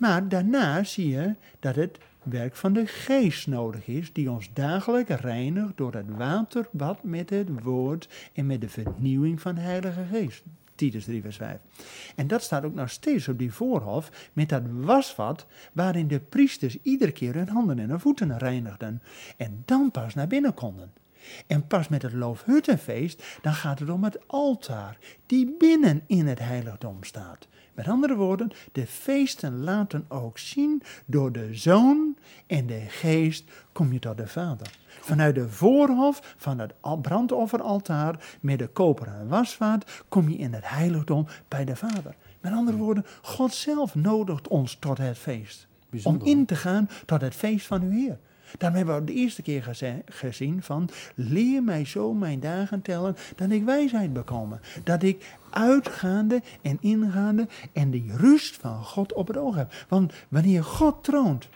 Maar 0.00 0.28
daarna 0.28 0.84
zie 0.84 1.08
je 1.08 1.34
dat 1.58 1.74
het 1.74 1.98
werk 2.22 2.56
van 2.56 2.72
de 2.72 2.86
geest 2.86 3.46
nodig 3.46 3.86
is, 3.86 4.12
die 4.12 4.30
ons 4.30 4.50
dagelijks 4.52 5.20
reinigt 5.20 5.76
door 5.76 5.94
het 5.94 6.16
waterbad 6.16 7.02
met 7.02 7.30
het 7.30 7.62
woord 7.62 8.08
en 8.32 8.46
met 8.46 8.60
de 8.60 8.68
vernieuwing 8.68 9.40
van 9.40 9.54
de 9.54 9.60
Heilige 9.60 10.04
Geest. 10.12 10.42
Titus 10.74 11.04
3, 11.04 11.22
vers 11.22 11.36
5. 11.36 11.58
En 12.16 12.26
dat 12.26 12.42
staat 12.42 12.64
ook 12.64 12.74
nog 12.74 12.90
steeds 12.90 13.28
op 13.28 13.38
die 13.38 13.52
voorhof 13.52 14.30
met 14.32 14.48
dat 14.48 14.62
wasvat 14.70 15.46
waarin 15.72 16.08
de 16.08 16.20
priesters 16.20 16.76
iedere 16.82 17.12
keer 17.12 17.34
hun 17.34 17.48
handen 17.48 17.78
en 17.78 17.88
hun 17.88 18.00
voeten 18.00 18.38
reinigden 18.38 19.02
en 19.36 19.62
dan 19.64 19.90
pas 19.90 20.14
naar 20.14 20.26
binnen 20.26 20.54
konden. 20.54 20.92
En 21.46 21.66
pas 21.66 21.88
met 21.88 22.02
het 22.02 22.12
Loofhuttenfeest, 22.12 23.24
dan 23.42 23.52
gaat 23.52 23.78
het 23.78 23.90
om 23.90 24.04
het 24.04 24.18
altaar, 24.26 24.98
die 25.26 25.56
binnen 25.58 26.02
in 26.06 26.26
het 26.26 26.38
heiligdom 26.38 27.04
staat. 27.04 27.48
Met 27.74 27.88
andere 27.88 28.14
woorden, 28.14 28.50
de 28.72 28.86
feesten 28.86 29.62
laten 29.62 30.04
ook 30.08 30.38
zien, 30.38 30.82
door 31.06 31.32
de 31.32 31.54
Zoon 31.54 32.16
en 32.46 32.66
de 32.66 32.80
Geest 32.88 33.50
kom 33.72 33.92
je 33.92 33.98
tot 33.98 34.16
de 34.16 34.26
Vader. 34.26 34.78
Vanuit 35.00 35.34
de 35.34 35.48
voorhof 35.48 36.34
van 36.36 36.58
het 36.58 36.74
brandofferaltaar 37.02 38.36
met 38.40 38.58
de 38.58 38.66
koperen 38.66 39.28
wasvaat 39.28 40.04
kom 40.08 40.28
je 40.28 40.36
in 40.36 40.52
het 40.52 40.68
heiligdom 40.68 41.26
bij 41.48 41.64
de 41.64 41.76
Vader. 41.76 42.14
Met 42.40 42.52
andere 42.52 42.76
woorden, 42.76 43.06
God 43.22 43.54
zelf 43.54 43.94
nodigt 43.94 44.48
ons 44.48 44.74
tot 44.74 44.98
het 44.98 45.18
feest. 45.18 45.68
Bijzonder. 45.90 46.22
Om 46.22 46.28
in 46.28 46.46
te 46.46 46.56
gaan 46.56 46.88
tot 47.06 47.20
het 47.20 47.34
feest 47.34 47.66
van 47.66 47.82
uw 47.82 47.90
Heer. 47.90 48.18
Daarom 48.58 48.78
hebben 48.78 48.98
we 48.98 49.04
de 49.04 49.12
eerste 49.12 49.42
keer 49.42 49.70
gezien 50.04 50.62
van 50.62 50.88
leer 51.14 51.62
mij 51.62 51.84
zo 51.84 52.12
mijn 52.12 52.40
dagen 52.40 52.82
tellen 52.82 53.16
dat 53.36 53.50
ik 53.50 53.64
wijsheid 53.64 54.12
bekomen. 54.12 54.60
Dat 54.84 55.02
ik 55.02 55.36
uitgaande 55.50 56.42
en 56.62 56.78
ingaande 56.80 57.48
en 57.72 57.90
die 57.90 58.12
rust 58.16 58.56
van 58.56 58.84
God 58.84 59.12
op 59.12 59.26
het 59.26 59.36
oog 59.36 59.54
heb. 59.54 59.72
Want 59.88 60.12
wanneer 60.28 60.64
God 60.64 61.04
troont, 61.04 61.48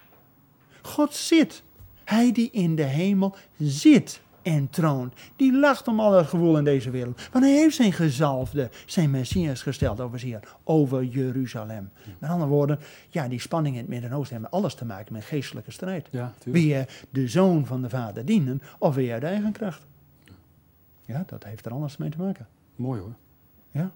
God 0.83 1.15
zit, 1.15 1.63
hij 2.05 2.33
die 2.33 2.51
in 2.51 2.77
de 2.77 2.83
hemel 2.83 3.37
zit 3.59 4.21
en 4.45 4.71
troont. 4.71 5.15
Die 5.37 5.59
lacht 5.59 5.89
om 5.89 6.01
al 6.01 6.11
dat 6.11 6.27
gevoel 6.27 6.59
in 6.59 6.65
deze 6.65 6.91
wereld. 6.91 7.29
Want 7.33 7.45
hij 7.45 7.55
heeft 7.55 7.77
zijn 7.77 7.93
gezalfde, 7.93 8.71
zijn 8.87 9.11
Messias 9.11 9.63
gesteld 9.63 10.01
over, 10.01 10.21
hier, 10.21 10.41
over 10.65 11.05
Jeruzalem. 11.05 11.91
Met 12.19 12.31
andere 12.31 12.51
woorden, 12.51 12.79
ja, 13.09 13.29
die 13.29 13.41
spanning 13.41 13.75
in 13.75 13.81
het 13.81 13.91
Midden-Oosten 13.91 14.33
hebben 14.33 14.53
alles 14.53 14.75
te 14.75 14.85
maken 14.85 15.13
met 15.13 15.25
geestelijke 15.25 15.71
strijd. 15.71 16.09
Ja, 16.11 16.33
wil 16.45 16.63
je 16.63 16.87
de 17.11 17.29
zoon 17.29 17.67
van 17.67 17.83
de 17.83 17.89
vader 17.89 18.25
dienen 18.25 18.63
of 18.79 18.95
wil 18.95 19.05
je 19.05 19.13
uit 19.13 19.23
eigen 19.23 19.53
kracht? 19.53 19.87
Ja, 21.05 21.25
dat 21.27 21.45
heeft 21.45 21.67
er 21.67 21.73
alles 21.73 21.97
mee 21.97 22.11
te 22.11 22.19
maken. 22.19 22.47
Mooi 22.77 23.01
hoor. 23.01 23.15
Ja. 23.71 23.91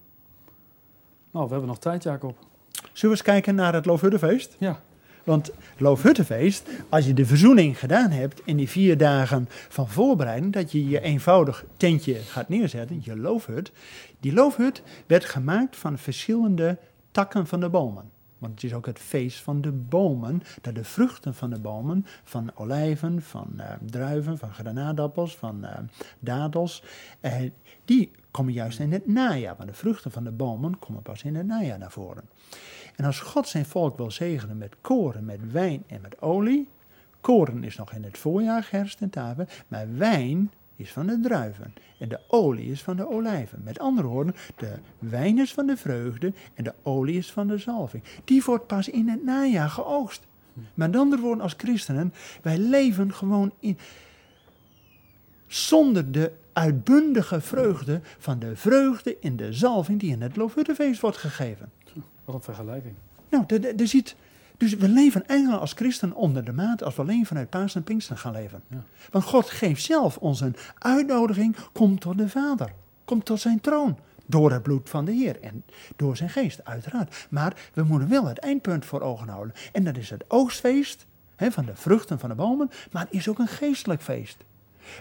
Nou, 1.31 1.45
we 1.45 1.51
hebben 1.51 1.69
nog 1.69 1.79
tijd, 1.79 2.03
Jacob. 2.03 2.37
Zullen 2.73 2.91
we 2.93 3.09
eens 3.09 3.23
kijken 3.23 3.55
naar 3.55 3.75
het 3.75 3.87
Loofhuttenfeest? 3.87 4.57
Ja. 4.59 4.81
Want 5.29 5.51
Loofhuttenfeest, 5.77 6.69
als 6.89 7.07
je 7.07 7.15
de 7.15 7.27
verzoening 7.27 7.79
gedaan 7.79 8.11
hebt 8.11 8.41
in 8.45 8.57
die 8.57 8.69
vier 8.69 8.99
dagen 8.99 9.49
van 9.49 9.89
voorbereiding, 9.89 10.53
dat 10.53 10.73
je 10.73 10.89
je 10.89 11.01
eenvoudig 11.01 11.65
tentje 11.77 12.15
gaat 12.15 12.49
neerzetten, 12.49 13.01
je 13.05 13.17
loofhut. 13.17 13.73
Die 14.21 14.33
loofhut 14.33 14.83
werd 15.07 15.25
gemaakt 15.25 15.77
van 15.77 15.99
verschillende 15.99 16.79
takken 17.11 17.47
van 17.47 17.61
de 17.61 17.69
bomen. 17.69 18.11
Want 18.39 18.55
het 18.55 18.63
is 18.65 18.75
ook 18.75 18.87
het 18.87 18.99
feest 18.99 19.41
van 19.41 19.61
de 19.61 19.73
bomen, 19.73 20.43
dat 20.61 20.75
de 20.75 20.85
vruchten 20.85 21.35
van 21.35 21.51
de 21.51 21.59
bomen, 21.59 22.07
van 22.25 22.51
olijven, 22.55 23.23
van 23.23 23.53
uh, 23.57 23.65
druiven, 23.81 24.39
van 24.39 24.53
granaatappels, 24.53 25.37
van 25.37 25.59
uh, 25.65 25.71
dadels, 26.19 26.83
uh, 27.21 27.33
die 27.85 28.11
komen 28.31 28.53
juist 28.53 28.79
in 28.79 28.93
het 28.93 29.07
najaar. 29.07 29.55
Want 29.57 29.69
de 29.69 29.75
vruchten 29.75 30.11
van 30.11 30.25
de 30.25 30.31
bomen 30.31 30.79
komen 30.79 31.03
pas 31.03 31.23
in 31.23 31.37
het 31.37 31.47
najaar 31.47 31.79
naar 31.79 31.91
voren. 31.91 32.25
En 32.99 33.05
als 33.05 33.21
God 33.21 33.49
zijn 33.49 33.67
volk 33.67 33.97
wil 33.97 34.11
zegenen 34.11 34.59
met 34.59 34.77
koren, 34.81 35.25
met 35.25 35.53
wijn 35.53 35.85
en 35.87 36.01
met 36.01 36.23
olie. 36.23 36.69
Koren 37.21 37.65
is 37.65 37.77
nog 37.77 37.93
in 37.93 38.05
het 38.05 38.19
voorjaar, 38.19 38.69
herfst 38.71 39.01
en 39.01 39.11
tafel. 39.11 39.47
Maar 39.69 39.87
wijn 39.97 40.51
is 40.77 40.93
van 40.93 41.07
de 41.07 41.21
druiven 41.21 41.75
en 41.99 42.09
de 42.09 42.21
olie 42.29 42.71
is 42.71 42.83
van 42.83 42.97
de 42.97 43.09
olijven. 43.09 43.61
Met 43.65 43.79
andere 43.79 44.09
woorden, 44.09 44.35
de 44.57 44.73
wijn 44.99 45.39
is 45.39 45.53
van 45.53 45.67
de 45.67 45.77
vreugde 45.77 46.33
en 46.55 46.65
de 46.65 46.75
olie 46.83 47.17
is 47.17 47.33
van 47.33 47.47
de 47.47 47.59
zalving. 47.59 48.03
Die 48.25 48.43
wordt 48.45 48.67
pas 48.67 48.89
in 48.89 49.09
het 49.09 49.25
najaar 49.25 49.71
geoogst. 49.71 50.27
Met 50.75 50.97
andere 50.97 51.23
woorden, 51.23 51.43
als 51.43 51.55
christenen, 51.57 52.13
wij 52.43 52.59
leven 52.59 53.15
gewoon 53.15 53.53
in, 53.61 53.79
zonder 55.47 56.13
de 56.13 56.33
uitbundige 56.53 57.41
vreugde 57.41 58.01
van 58.19 58.39
de 58.39 58.57
vreugde 58.57 59.17
in 59.21 59.37
de 59.37 59.53
zalving 59.53 60.01
die 60.01 60.11
in 60.11 60.23
het 60.23 60.37
Loofhuttenfeest 60.37 61.01
wordt 61.01 61.17
gegeven. 61.17 61.71
Wat 62.29 62.37
een 62.37 62.55
vergelijking. 62.55 62.95
Nou, 63.29 63.45
ziet, 63.87 64.17
dus 64.57 64.75
we 64.75 64.89
leven 64.89 65.27
eigenlijk 65.27 65.61
als 65.61 65.73
christen 65.73 66.15
onder 66.15 66.45
de 66.45 66.53
maat 66.53 66.83
als 66.83 66.97
we 66.97 67.03
alleen 67.03 67.27
vanuit 67.27 67.51
Paas 67.51 67.75
en 67.75 67.83
Pinkster 67.83 68.17
gaan 68.17 68.33
leven. 68.33 68.63
Ja. 68.67 68.83
Want 69.11 69.25
God 69.25 69.51
geeft 69.51 69.83
zelf 69.83 70.17
ons 70.17 70.41
een 70.41 70.57
uitnodiging, 70.79 71.57
kom 71.73 71.99
tot 71.99 72.19
de 72.19 72.29
Vader, 72.29 72.73
kom 73.05 73.23
tot 73.23 73.41
zijn 73.41 73.61
troon. 73.61 73.99
Door 74.27 74.53
het 74.53 74.63
bloed 74.63 74.89
van 74.89 75.05
de 75.05 75.13
Heer 75.13 75.41
en 75.41 75.65
door 75.97 76.17
zijn 76.17 76.31
geest, 76.31 76.65
uiteraard. 76.65 77.27
Maar 77.31 77.57
we 77.75 77.83
moeten 77.83 78.09
wel 78.09 78.25
het 78.25 78.39
eindpunt 78.39 78.85
voor 78.85 79.01
ogen 79.01 79.29
houden. 79.29 79.55
En 79.73 79.85
dat 79.85 79.97
is 79.97 80.11
het 80.11 80.25
oogstfeest 80.29 81.07
hè, 81.37 81.51
van 81.51 81.65
de 81.65 81.77
vruchten 81.77 82.19
van 82.19 82.29
de 82.29 82.35
bomen, 82.35 82.71
maar 82.91 83.03
het 83.03 83.13
is 83.13 83.29
ook 83.29 83.39
een 83.39 83.49
geestelijk 83.49 84.03
feest. 84.03 84.37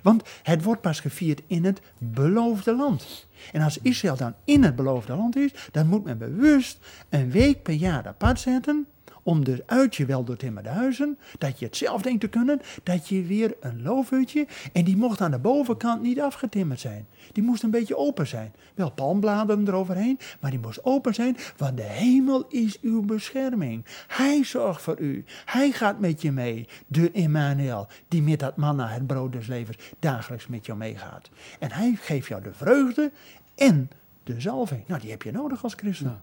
Want 0.03 0.23
het 0.43 0.63
wordt 0.63 0.81
pas 0.81 0.99
gevierd 0.99 1.41
in 1.47 1.65
het 1.65 1.81
beloofde 1.97 2.75
land. 2.75 3.27
En 3.51 3.61
als 3.61 3.77
Israël 3.81 4.15
dan 4.15 4.33
in 4.43 4.63
het 4.63 4.75
beloofde 4.75 5.15
land 5.15 5.35
is, 5.35 5.51
dan 5.71 5.87
moet 5.87 6.03
men 6.03 6.17
bewust 6.17 6.79
een 7.09 7.31
week 7.31 7.63
per 7.63 7.73
jaar 7.73 8.07
apart 8.07 8.39
zetten 8.39 8.87
om 9.27 9.43
uit 9.65 9.95
je 9.95 10.05
weldoortimmerde 10.05 10.69
huizen, 10.69 11.17
dat 11.37 11.59
je 11.59 11.65
het 11.65 11.77
zelf 11.77 12.01
denkt 12.01 12.21
te 12.21 12.27
kunnen, 12.27 12.61
dat 12.83 13.07
je 13.07 13.23
weer 13.23 13.55
een 13.59 13.81
loofhutje, 13.81 14.47
en 14.73 14.83
die 14.83 14.97
mocht 14.97 15.21
aan 15.21 15.31
de 15.31 15.39
bovenkant 15.39 16.01
niet 16.01 16.21
afgetimmerd 16.21 16.79
zijn. 16.79 17.07
Die 17.31 17.43
moest 17.43 17.63
een 17.63 17.71
beetje 17.71 17.97
open 17.97 18.27
zijn. 18.27 18.53
Wel 18.75 18.91
palmbladeren 18.91 19.67
eroverheen, 19.67 20.19
maar 20.39 20.51
die 20.51 20.59
moest 20.59 20.85
open 20.85 21.13
zijn, 21.13 21.37
want 21.57 21.77
de 21.77 21.83
hemel 21.83 22.47
is 22.47 22.79
uw 22.81 23.01
bescherming. 23.01 23.85
Hij 24.07 24.43
zorgt 24.43 24.81
voor 24.81 24.99
u. 24.99 25.23
Hij 25.45 25.71
gaat 25.71 25.99
met 25.99 26.21
je 26.21 26.31
mee, 26.31 26.67
de 26.87 27.11
Emmanuel, 27.11 27.87
die 28.07 28.21
met 28.21 28.39
dat 28.39 28.55
manna, 28.55 28.87
het 28.87 29.07
brood 29.07 29.31
des 29.31 29.47
levens, 29.47 29.77
dagelijks 29.99 30.47
met 30.47 30.65
jou 30.65 30.77
meegaat. 30.77 31.29
En 31.59 31.71
hij 31.71 31.97
geeft 32.01 32.27
jou 32.27 32.43
de 32.43 32.53
vreugde 32.53 33.11
en 33.55 33.89
de 34.23 34.41
zalving. 34.41 34.83
Nou, 34.87 35.01
die 35.01 35.11
heb 35.11 35.21
je 35.21 35.31
nodig 35.31 35.63
als 35.63 35.73
christen. 35.73 36.21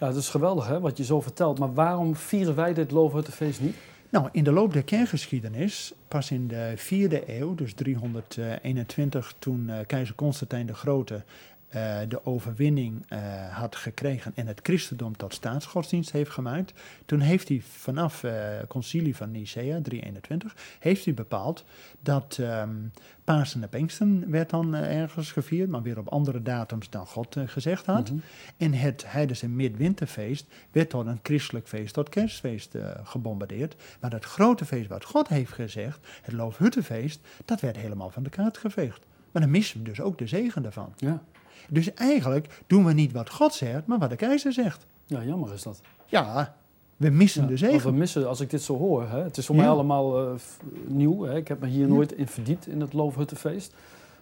Ja, 0.00 0.06
het 0.06 0.16
is 0.16 0.28
geweldig 0.28 0.66
hè, 0.66 0.80
wat 0.80 0.96
je 0.96 1.04
zo 1.04 1.20
vertelt. 1.20 1.58
Maar 1.58 1.74
waarom 1.74 2.16
vieren 2.16 2.54
wij 2.54 2.74
dit 2.74 2.90
Loofhuttenfeest 2.90 3.60
niet? 3.60 3.76
Nou, 4.10 4.28
in 4.32 4.44
de 4.44 4.52
loop 4.52 4.72
der 4.72 4.82
kerkgeschiedenis, 4.82 5.92
pas 6.08 6.30
in 6.30 6.48
de 6.48 6.72
vierde 6.76 7.38
eeuw, 7.38 7.54
dus 7.54 7.74
321, 7.74 9.34
toen 9.38 9.66
uh, 9.68 9.76
keizer 9.86 10.14
Constantijn 10.14 10.66
de 10.66 10.74
Grote 10.74 11.22
uh, 11.76 11.98
de 12.08 12.26
overwinning 12.26 13.06
uh, 13.12 13.18
had 13.56 13.76
gekregen 13.76 14.32
en 14.34 14.46
het 14.46 14.60
christendom 14.62 15.16
tot 15.16 15.34
staatsgodsdienst 15.34 16.12
heeft 16.12 16.30
gemaakt. 16.30 16.72
Toen 17.06 17.20
heeft 17.20 17.48
hij 17.48 17.60
vanaf 17.60 18.22
uh, 18.22 18.32
concilie 18.68 19.16
van 19.16 19.30
Nicea 19.30 19.80
321 19.82 20.56
heeft 20.78 21.04
hij 21.04 21.14
bepaald 21.14 21.64
dat 22.00 22.38
um, 22.40 22.92
Pasen 23.24 23.62
en 23.62 23.68
Pinksten 23.68 24.30
werd 24.30 24.50
dan 24.50 24.74
ergens 24.74 25.32
gevierd, 25.32 25.68
maar 25.68 25.82
weer 25.82 25.98
op 25.98 26.08
andere 26.08 26.42
datums 26.42 26.90
dan 26.90 27.06
God 27.06 27.36
gezegd 27.46 27.86
had. 27.86 28.10
Mhm. 28.10 28.20
En 28.56 28.72
het 28.72 29.06
en 29.42 29.56
Midwinterfeest 29.56 30.46
werd 30.72 30.90
tot 30.90 31.06
een 31.06 31.20
christelijk 31.22 31.68
feest, 31.68 31.94
tot 31.94 32.08
kerstfeest 32.08 32.74
gebombardeerd. 33.04 33.76
Maar 34.00 34.10
dat 34.10 34.24
grote 34.24 34.64
feest 34.64 34.88
wat 34.88 35.04
God 35.04 35.28
heeft 35.28 35.52
gezegd, 35.52 36.06
het 36.22 36.34
Loofhuttenfeest, 36.34 37.20
dat 37.44 37.60
werd 37.60 37.76
helemaal 37.76 38.10
van 38.10 38.22
de 38.22 38.30
kaart 38.30 38.58
geveegd. 38.58 39.06
Maar 39.32 39.42
dan 39.42 39.50
missen 39.50 39.78
we 39.78 39.84
dus 39.84 40.00
ook 40.00 40.18
de 40.18 40.26
zegen 40.26 40.62
daarvan. 40.62 40.92
Ja. 40.96 41.22
Dus 41.68 41.94
eigenlijk 41.94 42.62
doen 42.66 42.84
we 42.84 42.92
niet 42.92 43.12
wat 43.12 43.30
God 43.30 43.54
zegt, 43.54 43.86
maar 43.86 43.98
wat 43.98 44.10
de 44.10 44.16
keizer 44.16 44.52
zegt. 44.52 44.86
ja, 45.06 45.22
jammer 45.24 45.52
is 45.52 45.62
dat. 45.62 45.80
Ja, 46.06 46.54
we 46.96 47.10
missen 47.10 47.42
Ja, 47.42 47.48
de 47.48 47.54
want 47.58 47.72
we 47.72 47.78
zegen. 47.78 47.98
missen, 47.98 48.28
als 48.28 48.40
ik 48.40 48.50
dit 48.50 48.62
zo 48.62 48.76
hoor, 48.78 49.08
hè, 49.08 49.22
het 49.22 49.36
is 49.36 49.46
voor 49.46 49.54
Ja. 49.54 49.60
mij 49.60 49.70
allemaal 49.70 50.26
eh, 50.26 50.32
nieuw. 50.86 51.22
Hè, 51.22 51.36
ik 51.36 51.48
heb 51.48 51.60
me 51.60 51.66
hier 51.66 51.88
nooit 51.88 52.12
in 52.12 52.26
verdiept 52.28 52.66
in 52.66 52.80
het 52.80 52.92
Loofhuttenfeest. 52.92 53.74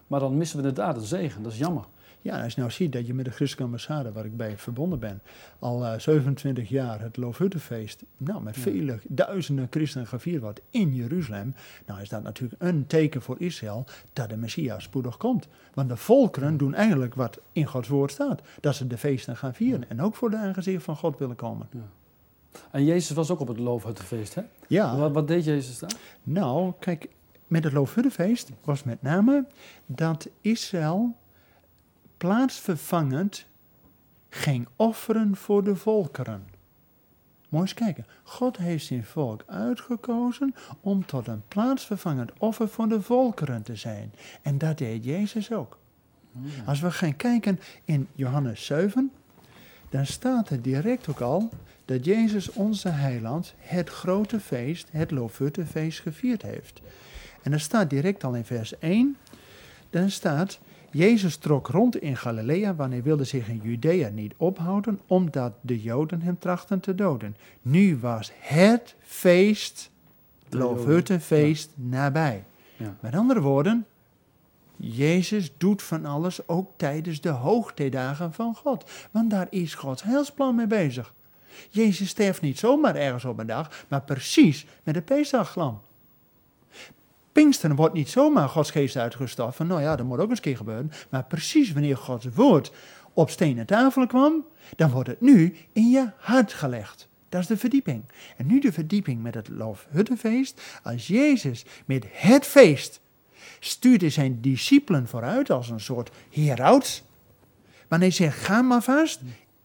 Maar 0.07 0.19
dan 0.19 0.37
missen 0.37 0.61
we 0.61 0.67
inderdaad 0.67 0.95
de 0.95 1.05
zegen. 1.05 1.43
Dat 1.43 1.51
is 1.51 1.57
jammer. 1.57 1.83
Ja, 2.21 2.43
als 2.43 2.53
je 2.53 2.59
nou 2.59 2.71
ziet 2.73 2.91
dat 2.93 3.07
je 3.07 3.13
met 3.13 3.25
de 3.25 3.31
Christelijke 3.31 3.63
Ambassade, 3.63 4.11
waar 4.11 4.25
ik 4.25 4.37
bij 4.37 4.57
verbonden 4.57 4.99
ben, 4.99 5.21
al 5.59 5.85
eh, 5.85 5.99
27 5.99 6.69
jaar 6.69 7.01
het 7.01 7.17
Loofhuttenfeest, 7.17 8.03
nou 8.17 8.43
met 8.43 8.55
Ja. 8.55 8.61
vele 8.61 8.99
duizenden 9.07 9.67
christenen 9.69 10.07
gevierd 10.07 10.41
wordt 10.41 10.61
in 10.69 10.95
Jeruzalem, 10.95 11.55
nou 11.85 12.01
is 12.01 12.09
dat 12.09 12.23
natuurlijk 12.23 12.61
een 12.61 12.87
teken 12.87 13.21
voor 13.21 13.35
Israël 13.41 13.85
dat 14.13 14.29
de 14.29 14.37
Messias 14.37 14.83
spoedig 14.83 15.17
komt. 15.17 15.47
Want 15.73 15.89
de 15.89 15.97
volkeren 15.97 16.57
doen 16.57 16.73
eigenlijk 16.73 17.15
wat 17.15 17.39
in 17.51 17.65
Gods 17.65 17.87
woord 17.87 18.11
staat, 18.11 18.41
dat 18.61 18.75
ze 18.75 18.87
de 18.87 18.97
feesten 18.97 19.37
gaan 19.37 19.53
vieren 19.53 19.89
en 19.89 20.01
ook 20.01 20.15
voor 20.15 20.29
de 20.29 20.37
aangezicht 20.37 20.83
van 20.83 20.95
God 20.95 21.17
willen 21.17 21.35
komen. 21.35 21.67
En 22.71 22.85
Jezus 22.85 23.15
was 23.15 23.31
ook 23.31 23.39
op 23.39 23.47
het 23.47 23.59
Loofhuttenfeest. 23.59 24.35
Hè? 24.35 24.41
Ja. 24.67 24.97
Wat, 24.97 25.11
wat 25.11 25.27
deed 25.27 25.45
Jezus 25.45 25.79
daar? 25.79 25.93
Nou, 26.23 26.73
kijk, 26.79 27.07
met 27.47 27.63
het 27.63 27.73
Loofhuttenfeest 27.73 28.49
was 28.63 28.83
met 28.83 29.01
name 29.01 29.45
dat 29.85 30.29
Israël 30.41 31.15
plaatsvervangend 32.19 33.45
ging 34.29 34.67
offeren 34.75 35.35
voor 35.35 35.63
de 35.63 35.75
volkeren. 35.75 36.47
Mooi 37.49 37.63
eens 37.63 37.73
kijken. 37.73 38.05
God 38.23 38.57
heeft 38.57 38.85
zijn 38.85 39.03
volk 39.03 39.43
uitgekozen 39.47 40.55
om 40.81 41.05
tot 41.05 41.27
een 41.27 41.43
plaatsvervangend 41.47 42.31
offer 42.37 42.69
voor 42.69 42.87
de 42.87 43.01
volkeren 43.01 43.61
te 43.61 43.75
zijn. 43.75 44.11
En 44.41 44.57
dat 44.57 44.77
deed 44.77 45.05
Jezus 45.05 45.51
ook. 45.51 45.77
Als 46.65 46.79
we 46.79 46.91
gaan 46.91 47.15
kijken 47.15 47.59
in 47.85 48.07
Johannes 48.15 48.65
7, 48.65 49.11
dan 49.89 50.05
staat 50.05 50.49
er 50.49 50.61
direct 50.61 51.09
ook 51.09 51.21
al 51.21 51.49
dat 51.85 52.05
Jezus 52.05 52.51
onze 52.51 52.89
heiland 52.89 53.53
het 53.57 53.89
grote 53.89 54.39
feest, 54.39 54.87
het 54.91 55.11
Loofhuttenfeest, 55.11 55.99
gevierd 55.99 56.41
heeft. 56.41 56.81
En 57.41 57.53
er 57.53 57.59
staat 57.59 57.89
direct 57.89 58.23
al 58.23 58.33
in 58.33 58.45
vers 58.45 58.79
1 58.79 59.17
Dan 59.89 60.09
staat, 60.09 60.59
Jezus 60.91 61.35
trok 61.35 61.67
rond 61.67 62.01
in 62.01 62.17
Galilea, 62.17 62.75
wanneer 62.75 63.03
wilde 63.03 63.23
zich 63.23 63.47
in 63.47 63.61
Judea 63.63 64.09
niet 64.09 64.33
ophouden, 64.37 64.99
omdat 65.07 65.53
de 65.61 65.81
Joden 65.81 66.21
hem 66.21 66.39
trachten 66.39 66.79
te 66.79 66.95
doden. 66.95 67.35
Nu 67.61 67.97
was 67.97 68.31
het 68.39 68.95
feest, 68.99 69.91
Loofhuttenfeest, 70.49 71.71
nabij. 71.75 72.43
Ja. 72.77 72.95
Met 72.99 73.15
andere 73.15 73.41
woorden, 73.41 73.85
Jezus 74.75 75.51
doet 75.57 75.81
van 75.81 76.05
alles 76.05 76.47
ook 76.47 76.71
tijdens 76.75 77.21
de 77.21 77.29
hoogtijdagen 77.29 78.33
van 78.33 78.55
God. 78.55 78.91
Want 79.11 79.29
daar 79.29 79.47
is 79.49 79.73
Gods 79.73 80.03
heilsplan 80.03 80.55
mee 80.55 80.67
bezig. 80.67 81.13
Jezus 81.69 82.09
sterft 82.09 82.41
niet 82.41 82.59
zomaar 82.59 82.95
ergens 82.95 83.25
op 83.25 83.39
een 83.39 83.47
dag, 83.47 83.85
maar 83.87 84.01
precies 84.01 84.65
met 84.83 84.93
de 84.93 85.01
Pesachlam. 85.01 85.81
Pinksteren 87.39 87.75
wordt 87.75 87.93
niet 87.93 88.09
zomaar 88.09 88.49
Gods 88.49 88.71
geest 88.71 88.97
uitgestort 88.97 89.55
van, 89.55 89.67
nou 89.67 89.81
ja, 89.81 89.95
dat 89.95 90.05
moet 90.05 90.19
ook 90.19 90.29
eens 90.29 90.39
keer 90.39 90.57
gebeuren. 90.57 90.91
Maar 91.09 91.23
precies 91.23 91.71
wanneer 91.73 91.97
Gods 91.97 92.25
woord 92.33 92.71
op 93.13 93.29
stenen 93.29 93.65
tafel 93.65 94.07
kwam, 94.07 94.45
dan 94.75 94.89
wordt 94.89 95.09
het 95.09 95.21
nu 95.21 95.55
in 95.73 95.89
je 95.89 96.09
hart 96.17 96.53
gelegd. 96.53 97.07
Dat 97.29 97.41
is 97.41 97.47
de 97.47 97.57
verdieping. 97.57 98.03
En 98.37 98.47
nu 98.47 98.59
de 98.59 98.71
verdieping 98.71 99.21
met 99.21 99.33
het 99.33 99.49
Loofhuttenfeest. 99.49 100.61
Als 100.83 101.07
Jezus 101.07 101.65
met 101.85 102.05
het 102.09 102.45
feest 102.45 103.01
stuurde 103.59 104.09
zijn 104.09 104.41
discipelen 104.41 105.07
vooruit 105.07 105.51
als 105.51 105.69
een 105.69 105.79
soort 105.79 106.11
heraut. 106.29 107.03
Maar 107.87 107.99
hij 107.99 108.11
zegt, 108.11 108.37
ga 108.37 108.61
maar 108.61 108.83
vast. 108.83 109.19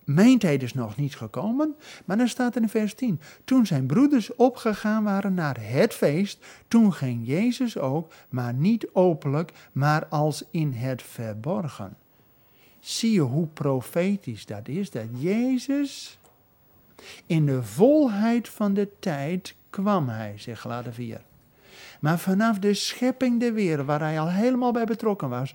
Mijn 0.04 0.38
tijd 0.38 0.62
is 0.62 0.74
nog 0.74 0.96
niet 0.96 1.16
gekomen. 1.16 1.76
Maar 2.04 2.16
dan 2.16 2.28
staat 2.28 2.56
in 2.56 2.68
vers 2.68 2.94
10. 2.94 3.20
Toen 3.44 3.66
zijn 3.66 3.86
broeders 3.86 4.34
opgegaan 4.34 5.04
waren 5.04 5.34
naar 5.34 5.56
het 5.60 5.94
feest, 5.94 6.44
toen 6.68 6.92
ging 6.92 7.26
Jezus 7.26 7.78
ook, 7.78 8.12
maar 8.28 8.54
niet 8.54 8.88
openlijk, 8.92 9.52
maar 9.72 10.06
als 10.06 10.44
in 10.50 10.72
het 10.72 11.02
verborgen. 11.02 11.96
Zie 12.80 13.12
je 13.12 13.20
hoe 13.20 13.46
profetisch 13.46 14.46
dat 14.46 14.68
is, 14.68 14.90
dat 14.90 15.06
Jezus 15.12 16.18
in 17.26 17.46
de 17.46 17.62
volheid 17.62 18.48
van 18.48 18.74
de 18.74 18.88
tijd 18.98 19.54
kwam 19.70 20.08
hij, 20.08 20.34
zegt 20.36 20.60
Gelaten 20.60 20.94
4. 20.94 21.20
Maar 22.00 22.18
vanaf 22.18 22.58
de 22.58 22.74
schepping 22.74 23.40
der 23.40 23.52
wereld, 23.52 23.86
waar 23.86 24.00
hij 24.00 24.20
al 24.20 24.30
helemaal 24.30 24.72
bij 24.72 24.84
betrokken 24.84 25.28
was, 25.28 25.54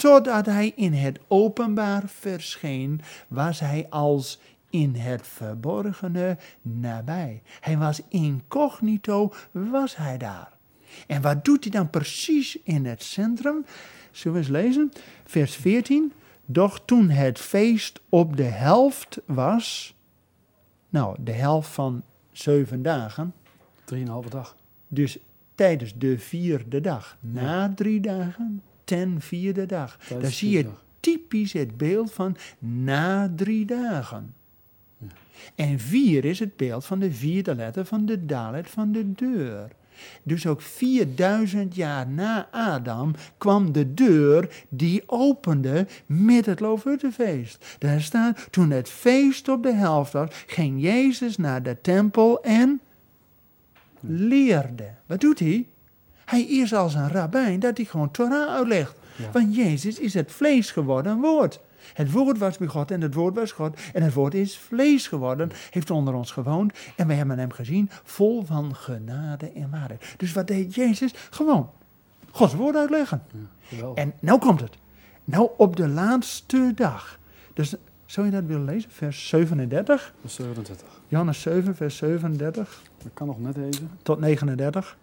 totdat 0.00 0.46
hij 0.46 0.72
in 0.76 0.92
het 0.92 1.18
openbaar 1.28 2.02
verscheen, 2.06 3.00
was 3.28 3.60
hij 3.60 3.86
als 3.90 4.40
in 4.70 4.94
het 4.94 5.26
verborgene 5.26 6.38
nabij. 6.62 7.42
Hij 7.60 7.78
was 7.78 8.00
incognito, 8.08 9.32
was 9.50 9.96
hij 9.96 10.18
daar. 10.18 10.52
En 11.06 11.22
wat 11.22 11.44
doet 11.44 11.64
hij 11.64 11.72
dan 11.72 11.90
precies 11.90 12.58
in 12.62 12.86
het 12.86 13.02
centrum? 13.02 13.64
Zullen 14.10 14.38
we 14.38 14.44
eens 14.44 14.52
lezen? 14.52 14.92
Vers 15.24 15.56
14. 15.56 16.12
Doch 16.46 16.80
toen 16.84 17.08
het 17.08 17.38
feest 17.38 18.00
op 18.08 18.36
de 18.36 18.42
helft 18.42 19.18
was, 19.26 19.94
nou, 20.88 21.16
de 21.20 21.32
helft 21.32 21.68
van 21.68 22.02
zeven 22.32 22.82
dagen, 22.82 23.34
Drieënhalve 23.84 24.30
dag. 24.30 24.56
dus 24.88 25.18
tijdens 25.54 25.92
de 25.96 26.18
vierde 26.18 26.80
dag, 26.80 27.16
na 27.20 27.72
drie 27.74 28.00
dagen, 28.00 28.62
ten 28.90 29.20
vierde 29.20 29.66
dag. 29.66 29.98
Daar 30.08 30.30
zie 30.30 30.50
je 30.50 30.62
dag. 30.62 30.84
typisch 31.00 31.52
het 31.52 31.76
beeld 31.76 32.12
van 32.12 32.36
na 32.58 33.32
drie 33.36 33.66
dagen. 33.66 34.34
En 35.54 35.78
vier 35.78 36.24
is 36.24 36.38
het 36.38 36.56
beeld 36.56 36.84
van 36.84 36.98
de 36.98 37.12
vierde 37.12 37.54
letter 37.54 37.84
van 37.84 38.06
de 38.06 38.26
dalet 38.26 38.70
van 38.70 38.92
de 38.92 39.12
deur. 39.12 39.68
Dus 40.22 40.46
ook 40.46 40.62
4000 40.62 41.74
jaar 41.74 42.08
na 42.08 42.48
Adam 42.50 43.14
kwam 43.38 43.72
de 43.72 43.94
deur 43.94 44.64
die 44.68 45.02
opende 45.06 45.86
met 46.06 46.46
het 46.46 46.60
Loofhuttenfeest. 46.60 47.76
Daar 47.78 48.00
staat, 48.00 48.48
toen 48.50 48.70
het 48.70 48.88
feest 48.88 49.48
op 49.48 49.62
de 49.62 49.74
helft 49.74 50.12
was, 50.12 50.28
ging 50.46 50.82
Jezus 50.82 51.36
naar 51.36 51.62
de 51.62 51.80
tempel 51.80 52.42
en 52.42 52.80
leerde. 54.00 54.90
Wat 55.06 55.20
doet 55.20 55.38
hij? 55.38 55.66
Hij 56.30 56.42
is 56.42 56.74
als 56.74 56.94
een 56.94 57.08
rabbijn 57.08 57.60
dat 57.60 57.76
hij 57.76 57.86
gewoon 57.86 58.10
Torah 58.10 58.48
uitlegt. 58.48 58.94
Ja. 59.16 59.30
Want 59.32 59.54
Jezus 59.54 59.98
is 59.98 60.14
het 60.14 60.32
vlees 60.32 60.70
geworden 60.70 61.20
woord. 61.20 61.60
Het 61.94 62.12
woord 62.12 62.38
was 62.38 62.58
bij 62.58 62.66
God 62.68 62.90
en 62.90 63.00
het 63.00 63.14
woord 63.14 63.34
was 63.34 63.52
God. 63.52 63.78
En 63.92 64.02
het 64.02 64.14
woord 64.14 64.34
is 64.34 64.58
vlees 64.58 65.08
geworden, 65.08 65.50
heeft 65.70 65.90
onder 65.90 66.14
ons 66.14 66.30
gewoond. 66.30 66.72
En 66.96 67.06
wij 67.06 67.16
hebben 67.16 67.38
hem 67.38 67.50
gezien, 67.50 67.90
vol 68.04 68.44
van 68.44 68.74
genade 68.74 69.52
en 69.52 69.70
waarheid. 69.70 70.14
Dus 70.16 70.32
wat 70.32 70.46
deed 70.46 70.74
Jezus? 70.74 71.14
Gewoon 71.30 71.70
Gods 72.30 72.54
woord 72.54 72.76
uitleggen. 72.76 73.22
Ja. 73.68 73.92
En 73.94 74.12
nou 74.20 74.38
komt 74.38 74.60
het. 74.60 74.76
Nou 75.24 75.50
op 75.56 75.76
de 75.76 75.88
laatste 75.88 76.72
dag. 76.74 77.18
Dus 77.54 77.74
zou 78.06 78.26
je 78.26 78.32
dat 78.32 78.44
willen 78.44 78.64
lezen? 78.64 78.90
Vers 78.90 79.28
37. 79.28 80.14
Dat 80.20 80.30
is 80.30 80.34
27. 80.36 80.88
Johannes 81.08 81.40
7, 81.40 81.76
vers 81.76 81.96
37 81.96 82.82
Dat 83.02 83.12
kan 83.14 83.26
nog 83.26 83.40
net 83.40 83.56
even. 83.56 83.90
tot 84.02 84.20
39. 84.20 84.96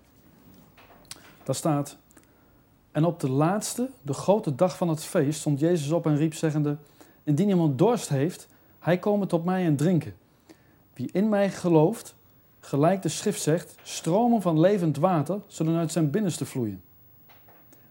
Daar 1.48 1.56
staat. 1.56 1.98
En 2.92 3.06
op 3.06 3.20
de 3.20 3.30
laatste, 3.30 3.90
de 4.02 4.14
grote 4.14 4.56
dag 4.56 4.78
van 4.78 4.90
het 4.90 5.04
feest, 5.04 5.40
stond 5.40 5.60
Jezus 5.60 5.92
op 5.92 6.06
en 6.06 6.18
riep 6.18 6.34
zeggende: 6.34 6.78
Indien 7.24 7.50
iemand 7.50 7.78
dorst 7.78 8.10
heeft, 8.10 8.48
hij 8.80 8.98
komen 8.98 9.28
tot 9.28 9.46
mij 9.46 9.66
en 9.66 9.76
drinken. 9.76 10.14
Wie 10.94 11.10
in 11.12 11.30
mij 11.30 11.50
gelooft, 11.50 12.16
gelijk 12.60 13.02
de 13.02 13.10
schrift 13.10 13.42
zegt, 13.42 13.76
stromen 13.84 14.42
van 14.42 14.60
levend 14.60 14.98
water 14.98 15.40
zullen 15.48 15.78
uit 15.78 15.92
zijn 15.92 16.10
binnenste 16.10 16.46
vloeien. 16.46 16.82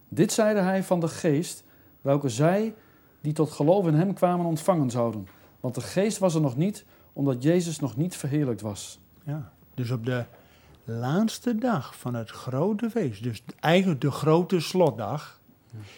Dit 0.07 0.31
zeide 0.31 0.59
hij 0.59 0.83
van 0.83 0.99
de 0.99 1.07
geest, 1.07 1.63
welke 2.01 2.29
zij 2.29 2.73
die 3.21 3.33
tot 3.33 3.51
geloof 3.51 3.87
in 3.87 3.93
hem 3.93 4.13
kwamen 4.13 4.45
ontvangen 4.45 4.89
zouden. 4.89 5.27
Want 5.59 5.75
de 5.75 5.81
geest 5.81 6.17
was 6.17 6.35
er 6.35 6.41
nog 6.41 6.55
niet, 6.55 6.85
omdat 7.13 7.43
Jezus 7.43 7.79
nog 7.79 7.95
niet 7.95 8.15
verheerlijkt 8.15 8.61
was. 8.61 8.99
Ja. 9.23 9.51
Dus 9.73 9.91
op 9.91 10.05
de 10.05 10.25
laatste 10.87 11.55
dag 11.55 11.97
van 11.97 12.13
het 12.13 12.29
grote 12.29 12.89
feest, 12.89 13.23
dus 13.23 13.43
eigenlijk 13.59 14.01
de 14.01 14.11
grote 14.11 14.59
slotdag, 14.59 15.39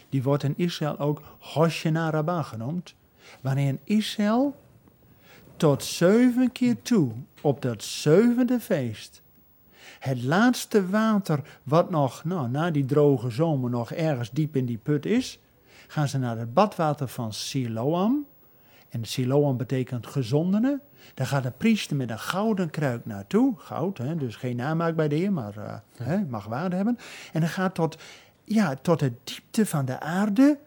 die 0.10 0.24
wordt 0.24 0.44
in 0.44 0.54
Israël 0.58 1.00
ook 1.00 1.22
Hoshana 1.40 2.10
Rabbah 2.10 2.46
genoemd, 2.46 2.96
waarin 3.42 3.80
Israël 3.84 4.56
tot 5.58 5.84
zeven 5.84 6.52
keer 6.52 6.82
toe 6.82 7.12
op 7.42 7.62
dat 7.62 7.84
zevende 7.84 8.60
feest 8.60 9.22
het 10.00 10.24
laatste 10.24 10.90
water 10.90 11.60
wat 11.64 11.90
nog 11.90 12.24
nou, 12.24 12.50
na 12.50 12.72
die 12.72 12.86
droge 12.86 13.30
zomer 13.30 13.70
nog 13.70 13.92
ergens 13.92 14.32
diep 14.32 14.56
in 14.56 14.66
die 14.66 14.78
put 14.78 15.06
is, 15.06 15.40
gaan 15.88 16.08
ze 16.08 16.18
naar 16.18 16.38
het 16.38 16.54
badwater 16.54 17.08
van 17.08 17.34
Siloam. 17.34 18.26
En 18.90 19.06
Siloam 19.06 19.58
betekent 19.58 20.08
gezondene. 20.08 20.80
Daar 21.14 21.28
gaat 21.28 21.44
de 21.44 21.52
priester 21.58 21.96
met 21.96 22.10
een 22.10 22.20
gouden 22.20 22.70
kruik 22.70 23.06
naartoe. 23.06 23.54
Goud, 23.58 23.98
hè, 23.98 24.16
dus 24.16 24.36
geen 24.36 24.56
namaak 24.56 24.96
bij 24.96 25.08
de 25.08 25.16
heer, 25.16 25.32
maar 25.32 25.58
eh, 25.58 25.74
hè, 25.98 26.20
mag 26.26 26.46
waarde 26.46 26.76
hebben. 26.76 26.98
En 27.34 27.40
dan 27.40 27.50
gaat 27.50 27.76
tot, 27.76 27.98
ja, 28.44 28.76
tot 28.82 29.00
de 29.00 29.14
diepte 29.24 29.66
van 29.66 29.86
de 29.86 30.00
aarde. 30.00 30.58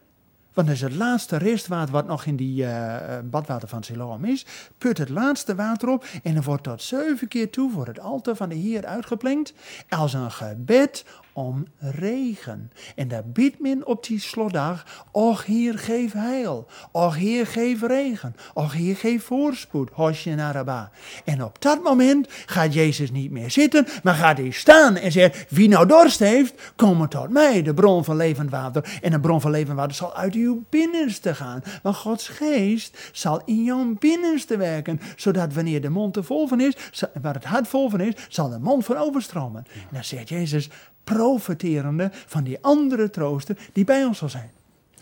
Want 0.53 0.66
dat 0.66 0.77
is 0.77 0.83
het 0.83 0.95
laatste 0.95 1.37
restwater 1.37 1.92
wat 1.92 2.07
nog 2.07 2.25
in 2.25 2.37
die 2.37 2.64
eh, 2.64 3.16
eh, 3.16 3.25
badwater 3.25 3.68
van 3.68 3.83
Siloam 3.83 4.25
is. 4.25 4.47
Put 4.79 4.99
het 4.99 5.09
laatste 5.09 5.55
water 5.55 5.88
op 5.88 6.05
en 6.23 6.35
dan 6.35 6.42
wordt 6.42 6.62
tot 6.62 6.83
zeven 6.83 7.29
keer 7.29 7.51
toe 7.51 7.71
voor 7.71 7.87
het 7.87 8.01
altaar 8.01 8.37
van 8.37 8.49
de 8.49 8.55
Heer 8.55 8.87
uitgeplinkt. 8.87 9.53
Als 9.88 10.12
een 10.12 10.31
gebed 10.31 11.05
om 11.33 11.66
regen. 11.79 12.71
En 12.97 13.09
daar 13.09 13.27
bidt 13.27 13.61
men 13.61 13.87
op 13.87 14.07
die 14.07 14.21
slotdag, 14.21 15.05
och 15.11 15.45
Heer 15.45 15.79
geef 15.79 16.12
heil, 16.12 16.66
och 16.92 17.14
Heer 17.14 17.47
geef 17.47 17.83
regen, 17.83 18.37
och 18.55 18.73
Heer 18.73 18.97
geef 18.97 19.25
voorspoed, 19.25 19.90
Hoshana 19.92 20.53
Rabbah. 20.53 20.87
En 21.25 21.45
op 21.45 21.62
dat 21.62 21.83
moment 21.83 22.27
gaat 22.47 22.75
Jezus 22.75 23.11
niet 23.11 23.31
meer 23.31 23.51
zitten, 23.51 23.87
maar 24.03 24.14
gaat 24.14 24.38
hij 24.38 24.51
staan 24.51 24.97
en 24.97 25.12
zegt, 25.12 25.47
wie 25.49 25.68
nou 25.68 25.87
dorst 25.87 26.18
heeft, 26.18 26.73
kom 26.77 27.09
tot 27.09 27.29
mij, 27.29 27.62
de 27.62 27.75
bron 27.75 28.05
van 28.05 28.16
levend 28.16 28.51
water. 28.51 28.99
En 29.03 29.11
de 29.11 29.21
bron 29.21 29.40
van 29.40 29.51
levend 29.51 29.77
water 29.77 29.95
zal 29.95 30.14
uit 30.14 30.35
uw 30.35 30.64
binnenste 30.71 31.35
gaan. 31.35 31.62
Want 31.83 31.97
Gods 31.97 32.29
geest 32.29 33.11
zal 33.12 33.42
in 33.45 33.64
jouw 33.64 33.95
binnenste 33.99 34.57
werken, 34.57 35.01
zodat 35.16 35.55
wanneer 35.55 35.81
de 35.81 35.88
mond 35.88 36.16
er 36.16 36.25
vol 36.25 36.49
van 36.49 36.61
is, 36.61 36.77
waar 37.23 37.35
het 37.35 37.45
hart 37.45 37.68
vol 37.68 37.90
van 37.90 38.01
is, 38.01 38.14
zal 38.29 38.49
de 38.49 38.59
mond 38.59 38.85
van 38.85 38.97
overstromen. 38.97 39.64
En 39.75 39.88
dan 39.90 40.05
zegt 40.05 40.29
Jezus, 40.29 40.68
profiterende 41.04 42.08
van 42.12 42.42
die 42.44 42.58
andere 42.60 43.10
trooster 43.10 43.56
die 43.72 43.84
bij 43.84 44.04
ons 44.04 44.18
zal 44.18 44.28
zijn. 44.28 44.50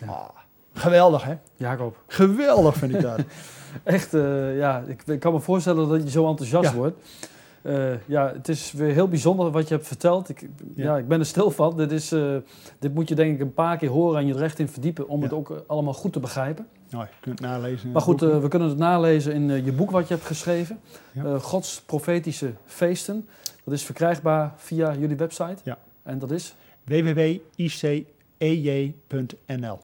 Ah, 0.05 0.29
geweldig 0.73 1.23
hè? 1.23 1.33
Jacob, 1.55 1.97
Geweldig 2.07 2.75
vind 2.75 2.93
ik 2.93 3.01
dat. 3.01 3.19
echt, 3.83 4.13
eh, 4.13 4.57
ja, 4.57 4.83
ik, 4.87 5.03
ik 5.07 5.19
kan 5.19 5.33
me 5.33 5.39
voorstellen 5.39 5.89
dat 5.89 6.03
je 6.03 6.09
zo 6.09 6.27
enthousiast 6.29 6.69
Ja. 6.69 6.75
wordt. 6.75 6.97
Eh, 7.61 8.07
ja, 8.07 8.31
het 8.33 8.47
is 8.49 8.71
weer 8.71 8.93
heel 8.93 9.07
bijzonder 9.07 9.51
wat 9.51 9.67
je 9.67 9.73
hebt 9.73 9.87
verteld. 9.87 10.29
Ik, 10.29 10.41
ja. 10.75 10.83
Ja. 10.83 10.97
ik 10.97 11.07
ben 11.07 11.19
er 11.19 11.25
stil 11.25 11.51
van. 11.51 11.77
Dit, 11.77 11.91
is, 11.91 12.11
eh, 12.11 12.35
dit 12.79 12.93
moet 12.93 13.09
je 13.09 13.15
denk 13.15 13.33
ik 13.35 13.39
een 13.41 13.53
paar 13.53 13.77
keer 13.77 13.89
horen 13.89 14.19
en 14.19 14.27
je 14.27 14.33
er 14.33 14.43
echt 14.43 14.59
in 14.59 14.67
verdiepen 14.69 15.07
om 15.07 15.17
Ja. 15.17 15.23
het 15.23 15.33
ook 15.33 15.63
allemaal 15.67 15.93
goed 15.93 16.13
te 16.13 16.19
begrijpen. 16.19 16.67
nou, 16.89 17.03
je 17.03 17.09
kunt 17.19 17.39
het 17.39 17.47
nalezen. 17.47 17.91
Maar 17.91 18.01
goed, 18.01 18.19
we 18.21 18.47
kunnen 18.47 18.69
het 18.69 18.77
nalezen 18.77 19.33
in 19.33 19.65
je 19.65 19.71
boek 19.71 19.91
wat 19.91 20.07
je 20.07 20.13
hebt 20.13 20.25
geschreven. 20.25 20.79
Ja. 21.11 21.37
Gods 21.39 21.81
profetische 21.81 22.53
feesten. 22.65 23.27
Dat 23.63 23.73
is 23.73 23.83
verkrijgbaar 23.83 24.53
via 24.57 24.95
jullie 24.95 25.15
website. 25.15 25.57
Ja. 25.63 25.77
En 26.03 26.19
dat 26.19 26.31
is? 26.31 26.55
ej.nl. 28.37 29.79